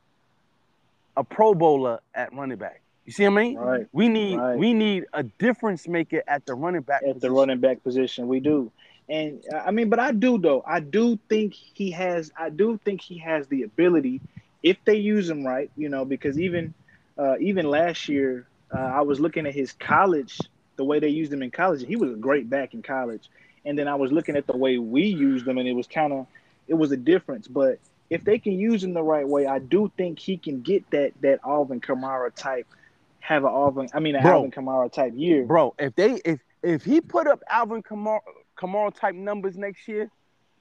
[1.16, 2.82] a Pro Bowler at running back.
[3.06, 3.56] You see what I mean?
[3.56, 3.86] Right.
[3.92, 4.58] We need right.
[4.58, 7.02] we need a difference maker at the running back.
[7.02, 7.20] At position.
[7.20, 8.70] the running back position, we do.
[9.08, 10.64] And I mean, but I do though.
[10.66, 12.32] I do think he has.
[12.36, 14.20] I do think he has the ability
[14.66, 16.74] if they use him right, you know, because even
[17.16, 20.40] uh, even last year, uh, I was looking at his college,
[20.74, 21.86] the way they used him in college.
[21.86, 23.30] He was a great back in college,
[23.64, 26.12] and then I was looking at the way we used him, and it was kind
[26.12, 26.26] of
[26.66, 27.46] it was a difference.
[27.46, 27.78] But
[28.10, 31.12] if they can use him the right way, I do think he can get that
[31.20, 32.66] that Alvin Kamara type,
[33.26, 35.74] have an Alvin, I mean, an bro, Alvin Kamara type year, bro.
[35.78, 38.20] If they if if he put up Alvin Kamara
[38.56, 40.10] Kamara type numbers next year,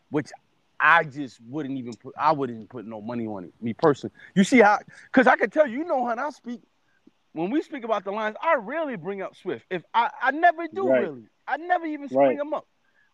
[0.09, 0.31] which
[0.79, 4.15] I just wouldn't even put I wouldn't put no money on it, me personally.
[4.33, 6.61] You see how because I can tell you, you know how I speak.
[7.33, 9.65] When we speak about the lines, I rarely bring up Swift.
[9.69, 11.03] If I, I never do right.
[11.03, 11.23] really.
[11.47, 12.39] I never even bring right.
[12.39, 12.65] him up.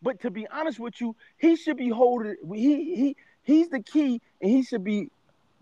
[0.01, 4.21] But to be honest with you, he should be holding he he he's the key
[4.41, 5.09] and he should be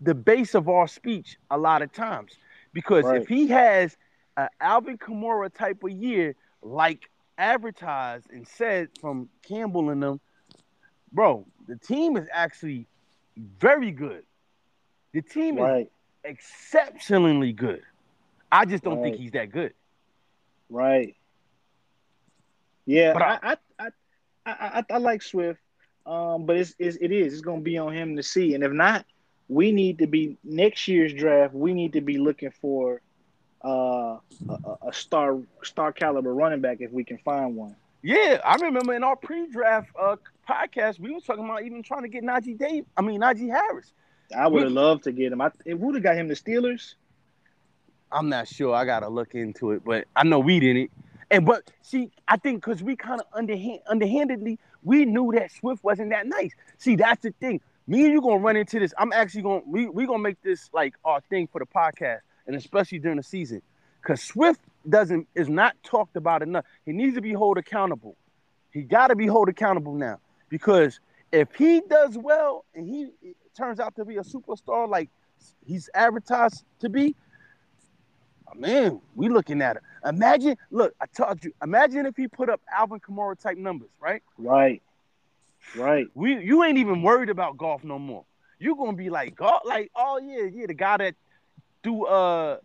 [0.00, 2.36] the base of our speech a lot of times.
[2.72, 3.20] Because right.
[3.20, 3.96] if he has
[4.36, 10.20] an Alvin Kamara type of year, like advertised and said from Campbell and them,
[11.12, 12.86] bro, the team is actually
[13.36, 14.24] very good.
[15.12, 15.82] The team right.
[15.82, 15.88] is
[16.24, 17.82] exceptionally good.
[18.52, 19.04] I just don't right.
[19.04, 19.74] think he's that good.
[20.68, 21.16] Right.
[22.86, 23.88] Yeah, but I I, I,
[24.46, 25.60] I, I, I like Swift,
[26.06, 28.72] um, but it's, it's it is it's gonna be on him to see, and if
[28.72, 29.04] not,
[29.50, 31.52] we need to be next year's draft.
[31.52, 33.02] We need to be looking for
[33.64, 37.74] uh, a, a star star caliber running back if we can find one.
[38.00, 40.16] Yeah, I remember in our pre-draft uh,
[40.48, 42.86] podcast, we were talking about even trying to get Najee Dave.
[42.96, 43.92] I mean Najee Harris.
[44.34, 45.40] I would have loved to get him.
[45.40, 46.94] I would have got him the Steelers.
[48.12, 48.72] I'm not sure.
[48.72, 50.92] I gotta look into it, but I know we didn't.
[51.28, 55.82] And but see, I think because we kind of underhand, underhandedly, we knew that Swift
[55.82, 56.52] wasn't that nice.
[56.78, 57.60] See, that's the thing.
[57.90, 58.94] Me and you gonna run into this.
[58.96, 62.54] I'm actually gonna we we gonna make this like our thing for the podcast, and
[62.54, 63.62] especially during the season,
[64.00, 66.64] because Swift doesn't is not talked about enough.
[66.86, 68.16] He needs to be held accountable.
[68.72, 71.00] He got to be held accountable now because
[71.32, 73.08] if he does well and he
[73.56, 75.10] turns out to be a superstar like
[75.66, 77.16] he's advertised to be,
[78.46, 79.82] oh, man, we looking at it.
[80.04, 84.22] Imagine, look, I told you, imagine if he put up Alvin Kamara type numbers, right?
[84.38, 84.80] Right.
[85.76, 86.06] Right.
[86.14, 88.24] We you ain't even worried about Goff no more.
[88.58, 91.14] You're gonna be like Goff, like, oh yeah, yeah, the guy that
[91.82, 92.58] threw uh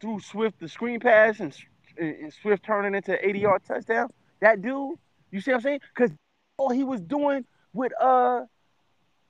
[0.00, 1.54] threw Swift the screen pass and,
[1.98, 4.10] and Swift turning into 80 yard touchdown.
[4.40, 4.96] That dude,
[5.30, 5.80] you see what I'm saying?
[5.94, 6.10] Because
[6.58, 8.42] all he was doing with uh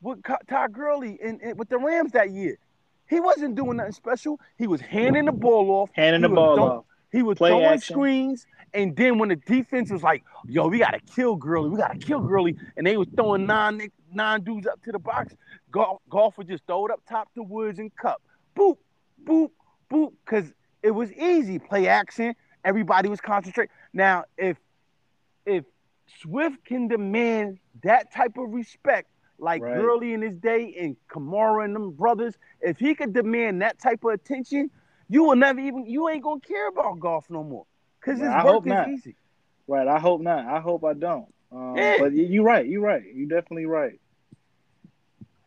[0.01, 2.59] with Todd Gurley and, and with the Rams that year.
[3.09, 4.41] He wasn't doing nothing special.
[4.59, 5.91] He was handing the ball off.
[5.93, 6.85] Handing the ball off.
[7.12, 11.36] He was Play screens, and then when the defense was like, "Yo, we gotta kill
[11.36, 14.98] Gurley, we gotta kill Gurley," and they was throwing nine nine dudes up to the
[14.98, 15.34] box,
[15.70, 18.20] Goff, Goff would just throw it up top to Woods and Kupp,
[18.57, 18.76] boop,
[19.24, 19.50] boop,
[19.90, 20.52] boop, because
[20.82, 21.59] it was easy.
[21.59, 22.34] Play action,
[22.64, 23.70] everybody was concentrated.
[23.92, 24.57] Now, if
[25.44, 25.64] if
[26.20, 29.74] Swift can demand that type of respect like right.
[29.76, 34.04] Gurley in his day and Kamara and them brothers, if he could demand that type
[34.04, 34.70] of attention,
[35.09, 37.66] you will never even you ain't gonna care about Goff no more
[38.00, 38.88] because his work is not.
[38.88, 39.16] easy.
[39.66, 39.88] Right.
[39.88, 40.46] I hope not.
[40.46, 41.32] I hope I don't.
[41.52, 41.96] Um, yeah.
[41.98, 42.66] But you're right.
[42.66, 43.02] You're right.
[43.14, 44.00] You're definitely right.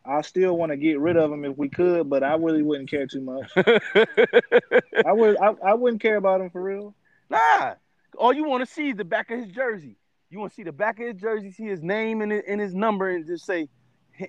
[0.04, 2.90] I still want to get rid of him if we could, but I really wouldn't
[2.90, 3.50] care too much.
[3.56, 5.36] I would.
[5.38, 6.94] I, I wouldn't care about him for real.
[7.28, 7.74] Nah.
[8.16, 9.96] All you want to see is the back of his jersey.
[10.30, 12.60] You want to see the back of his jersey, see his name and his, and
[12.60, 13.68] his number, and just say,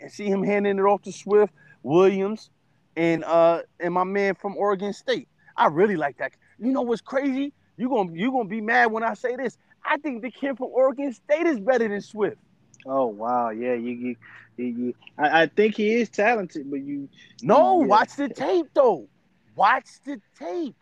[0.09, 1.53] see him handing it off to Swift,
[1.83, 2.49] Williams,
[2.95, 5.27] and uh and my man from Oregon State.
[5.55, 6.33] I really like that.
[6.59, 7.53] You know what's crazy?
[7.77, 9.57] You gonna you gonna be mad when I say this.
[9.83, 12.37] I think the kid from Oregon State is better than Swift.
[12.85, 14.15] Oh wow, yeah, you, you,
[14.57, 17.09] you, I, I think he is talented, but you.
[17.43, 17.87] No, yeah.
[17.87, 19.07] watch the tape though.
[19.55, 20.75] Watch the tape.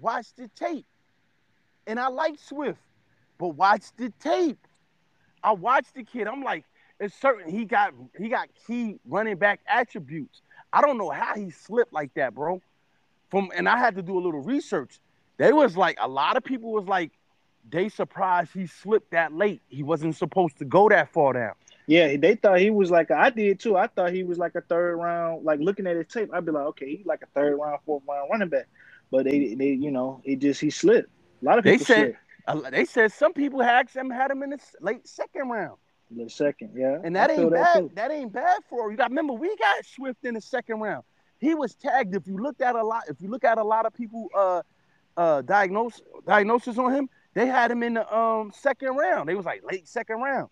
[0.00, 0.86] Watch the tape.
[1.86, 2.80] And I like Swift,
[3.38, 4.58] but watch the tape.
[5.42, 6.26] I watched the kid.
[6.26, 6.64] I'm like,
[6.98, 10.40] it's certain he got he got key running back attributes.
[10.74, 12.60] I don't know how he slipped like that, bro.
[13.30, 14.98] From and I had to do a little research.
[15.36, 17.12] They was like a lot of people was like
[17.70, 19.62] they surprised he slipped that late.
[19.68, 21.52] He wasn't supposed to go that far down.
[21.86, 23.76] Yeah, they thought he was like I did too.
[23.76, 25.44] I thought he was like a third round.
[25.44, 28.02] Like looking at his tape, I'd be like, okay, he's like a third round, fourth
[28.08, 28.66] round running back.
[29.12, 31.08] But they, they, you know, it just he slipped.
[31.40, 32.16] A lot of people they said,
[32.48, 35.76] uh, they said some people had him had him in the late second round.
[36.10, 36.98] The second, yeah.
[37.02, 37.84] And that I ain't bad.
[37.84, 38.96] That, that, ain't bad for you.
[38.96, 41.02] Got remember we got Swift in the second round.
[41.38, 42.14] He was tagged.
[42.14, 44.62] If you looked at a lot, if you look at a lot of people uh
[45.16, 49.28] uh diagnose diagnosis on him, they had him in the um second round.
[49.28, 50.50] They was like late second round.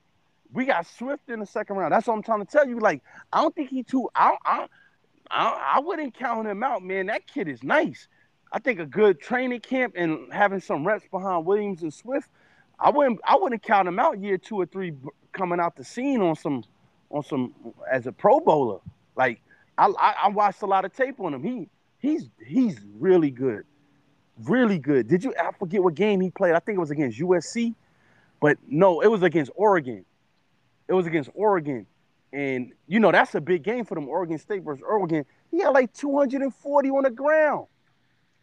[0.52, 1.92] We got Swift in the second round.
[1.92, 2.78] That's what I'm trying to tell you.
[2.78, 4.08] Like, I don't think he too.
[4.14, 4.66] I I
[5.30, 7.06] I, I wouldn't count him out, man.
[7.06, 8.08] That kid is nice.
[8.52, 12.28] I think a good training camp and having some reps behind Williams and Swift,
[12.78, 14.92] I wouldn't I wouldn't count him out year two or three
[15.32, 16.64] coming out the scene on some
[17.10, 17.54] on some
[17.90, 18.80] as a Pro Bowler.
[19.16, 19.40] Like
[19.78, 21.42] I, I, I watched a lot of tape on him.
[21.42, 21.68] He
[21.98, 23.64] he's he's really good,
[24.42, 25.08] really good.
[25.08, 25.34] Did you?
[25.40, 26.54] I forget what game he played.
[26.54, 27.74] I think it was against USC,
[28.40, 30.04] but no, it was against Oregon.
[30.88, 31.86] It was against Oregon,
[32.32, 34.08] and you know that's a big game for them.
[34.08, 35.24] Oregon State versus Oregon.
[35.50, 37.66] He had like 240 on the ground.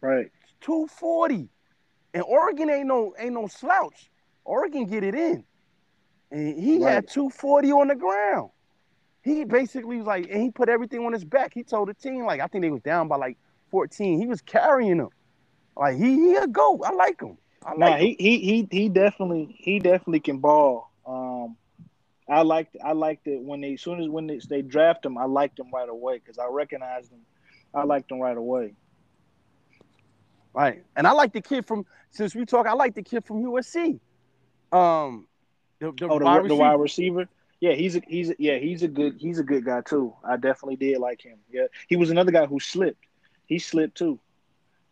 [0.00, 0.30] Right.
[0.60, 1.48] 240.
[2.14, 4.10] And Oregon ain't no ain't no slouch.
[4.44, 5.44] Oregon get it in.
[6.30, 6.94] And he right.
[6.94, 8.50] had 240 on the ground.
[9.22, 11.52] He basically was like, and he put everything on his back.
[11.52, 13.36] He told the team, like, I think they was down by like
[13.70, 14.18] 14.
[14.18, 15.10] He was carrying them.
[15.76, 16.82] Like he he a go.
[16.84, 17.38] I like him.
[17.64, 20.90] I like nah, he, he he he definitely he definitely can ball.
[21.06, 21.56] Um
[22.28, 25.16] I liked I liked it when they as soon as when they, they draft him,
[25.16, 27.20] I liked him right away because I recognized him.
[27.74, 28.74] I liked him right away.
[30.52, 30.84] Right.
[30.96, 34.00] And I like the kid from since we talk, I like the kid from USC.
[34.70, 35.26] Um
[35.80, 37.28] the, the, oh, the, wide, the wide receiver.
[37.58, 40.14] Yeah, he's a, he's a, yeah he's a good he's a good guy too.
[40.24, 41.38] I definitely did like him.
[41.50, 43.04] Yeah, he was another guy who slipped.
[43.46, 44.18] He slipped too.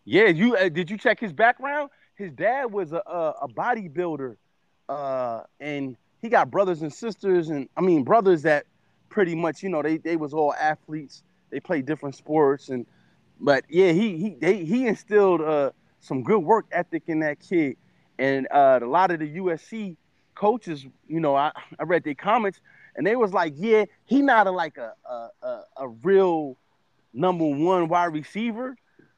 [0.04, 1.90] Yeah, you uh, did you check his background?
[2.16, 4.36] His dad was a a, a bodybuilder,
[4.88, 8.66] uh, and he got brothers and sisters, and I mean brothers that
[9.08, 11.22] pretty much you know they they was all athletes.
[11.50, 12.86] They played different sports, and
[13.40, 15.70] but yeah, he he they, he instilled uh,
[16.00, 17.76] some good work ethic in that kid,
[18.18, 19.96] and uh, a lot of the USC
[20.38, 22.60] coaches, you know, I, I read their comments,
[22.96, 26.56] and they was like, yeah, he not a like a a, a, a real
[27.12, 28.76] number one wide receiver,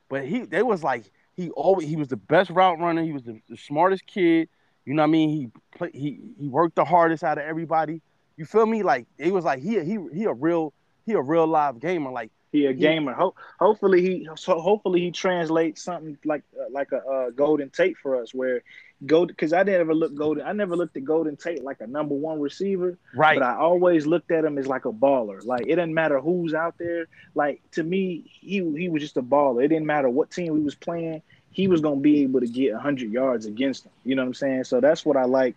[0.08, 3.02] but he they was like he always he was the best route runner.
[3.02, 4.48] He was the, the smartest kid.
[4.86, 5.28] You know what I mean?
[5.30, 8.00] He play, he he worked the hardest out of everybody.
[8.36, 8.82] You feel me?
[8.82, 10.72] Like it was like he he he a real
[11.06, 12.10] he a real live gamer.
[12.10, 13.12] Like he a gamer.
[13.12, 17.96] Ho- hopefully he so hopefully he translates something like uh, like a uh, Golden Tate
[17.98, 18.62] for us, where
[19.06, 20.46] go because I never looked Golden.
[20.46, 22.98] I never looked at Golden Tate like a number one receiver.
[23.14, 23.38] Right.
[23.38, 25.44] But I always looked at him as like a baller.
[25.44, 27.06] Like it didn't matter who's out there.
[27.34, 29.64] Like to me, he he was just a baller.
[29.64, 31.22] It didn't matter what team he was playing.
[31.50, 33.92] He was gonna be able to get hundred yards against them.
[34.04, 34.64] You know what I'm saying?
[34.64, 35.56] So that's what I like.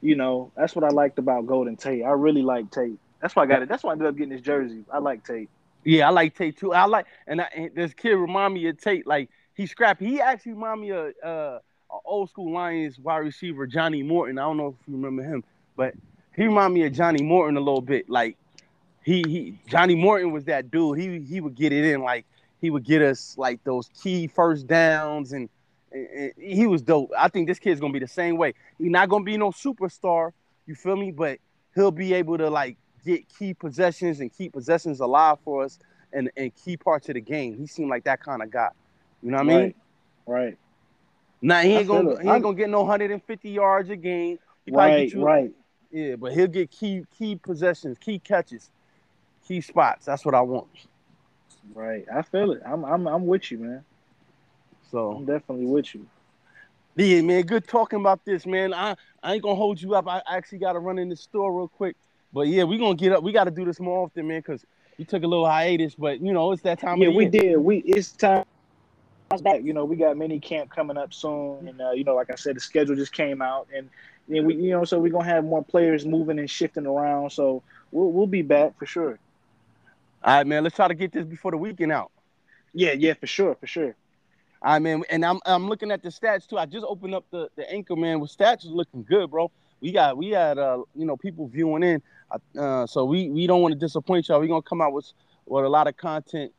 [0.00, 2.04] You know, that's what I liked about Golden Tate.
[2.04, 2.98] I really like Tate.
[3.20, 3.68] That's why I got it.
[3.68, 4.84] That's why I ended up getting his jersey.
[4.92, 5.48] I like Tate.
[5.84, 6.72] Yeah, I like Tate too.
[6.72, 9.06] I like, and, I, and this kid remind me of Tate.
[9.06, 10.06] Like he's scrappy.
[10.06, 11.58] He actually remind me of uh,
[12.04, 14.38] old school Lions wide receiver Johnnie Morton.
[14.38, 15.44] I don't know if you remember him,
[15.76, 15.94] but
[16.34, 18.08] he remind me of Johnnie Morton a little bit.
[18.08, 18.36] Like
[19.04, 20.98] he he Johnnie Morton was that dude.
[20.98, 22.24] He he would get it in like
[22.60, 25.48] he would get us like those key first downs and,
[25.90, 27.10] and, he was dope.
[27.18, 28.54] I think this kid's gonna be the same way.
[28.78, 30.32] He's not gonna be no superstar,
[30.66, 31.10] you feel me?
[31.10, 31.38] But
[31.74, 35.78] he'll be able to like get key possessions and keep possessions alive for us
[36.12, 37.58] and, and key parts of the game.
[37.58, 38.70] He seemed like that kind of guy.
[39.22, 39.74] You know what I mean?
[40.26, 40.58] Right.
[41.42, 44.38] Now he ain't gonna he ain't I'm- gonna get no 150 yards a game.
[44.64, 45.08] He Right.
[45.08, 45.52] get you- Right.
[45.90, 48.70] Yeah, but he'll get key key possessions, key catches,
[49.46, 50.06] key spots.
[50.06, 50.68] That's what I want.
[51.74, 52.06] Right.
[52.12, 52.62] I feel it.
[52.64, 53.84] I'm I'm I'm with you, man.
[54.90, 56.06] So I'm definitely with you.
[56.94, 58.74] Yeah, man, good talking about this, man.
[58.74, 60.06] I, I ain't gonna hold you up.
[60.06, 61.96] I actually gotta run in the store real quick.
[62.32, 63.22] But yeah, we gonna get up.
[63.22, 64.64] We gotta do this more often, man, because
[64.98, 67.30] we took a little hiatus, but you know, it's that time yeah, we year.
[67.30, 67.56] did.
[67.58, 68.44] We it's time.
[69.40, 69.62] Back.
[69.62, 72.34] You know, we got mini camp coming up soon, and uh, you know, like I
[72.34, 73.88] said, the schedule just came out, and
[74.28, 77.30] then we, you know, so we're gonna have more players moving and shifting around.
[77.30, 79.18] So we'll we'll be back for sure.
[80.24, 80.62] All right, man.
[80.62, 82.10] Let's try to get this before the weekend out.
[82.74, 83.94] Yeah, yeah, for sure, for sure.
[84.62, 85.02] All right, man.
[85.10, 86.58] And I'm I'm looking at the stats too.
[86.58, 89.50] I just opened up the, the anchor man with stats is looking good, bro.
[89.80, 92.02] We got we had uh you know people viewing in.
[92.58, 94.40] Uh, so we we don't want to disappoint y'all.
[94.40, 95.12] We're gonna come out with
[95.46, 96.52] with a lot of content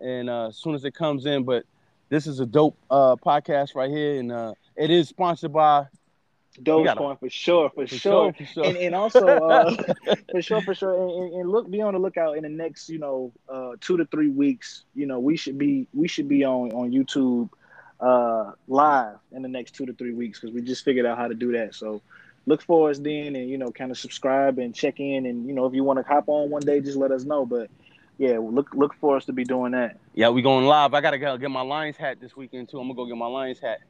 [0.00, 1.64] and uh, as soon as it comes in, but
[2.10, 5.86] this is a dope uh podcast right here, and uh it is sponsored by
[6.62, 7.98] Doge for sure, for, for sure.
[7.98, 8.64] sure, for sure.
[8.64, 9.70] And and also uh,
[10.32, 10.94] for sure, for sure.
[10.94, 13.96] And, and- and look, be on the lookout in the next, you know, uh, two
[13.98, 14.84] to three weeks.
[14.94, 17.50] You know, we should be we should be on on YouTube
[18.00, 21.28] uh, live in the next two to three weeks because we just figured out how
[21.28, 21.74] to do that.
[21.74, 22.02] So
[22.46, 25.26] look for us then, and you know, kind of subscribe and check in.
[25.26, 27.46] And you know, if you want to hop on one day, just let us know.
[27.46, 27.70] But
[28.18, 29.99] yeah, look look for us to be doing that.
[30.14, 30.94] Yeah, we going live.
[30.94, 32.78] I gotta go get my Lions hat this weekend too.
[32.78, 33.80] I'm gonna go get my Lions hat.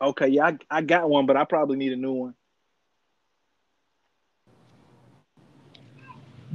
[0.00, 2.34] Okay, yeah, I, I got one, but I probably need a new one.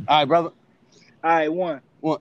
[0.08, 0.52] All right, brother.
[1.24, 1.82] All right, one.
[2.00, 2.20] One.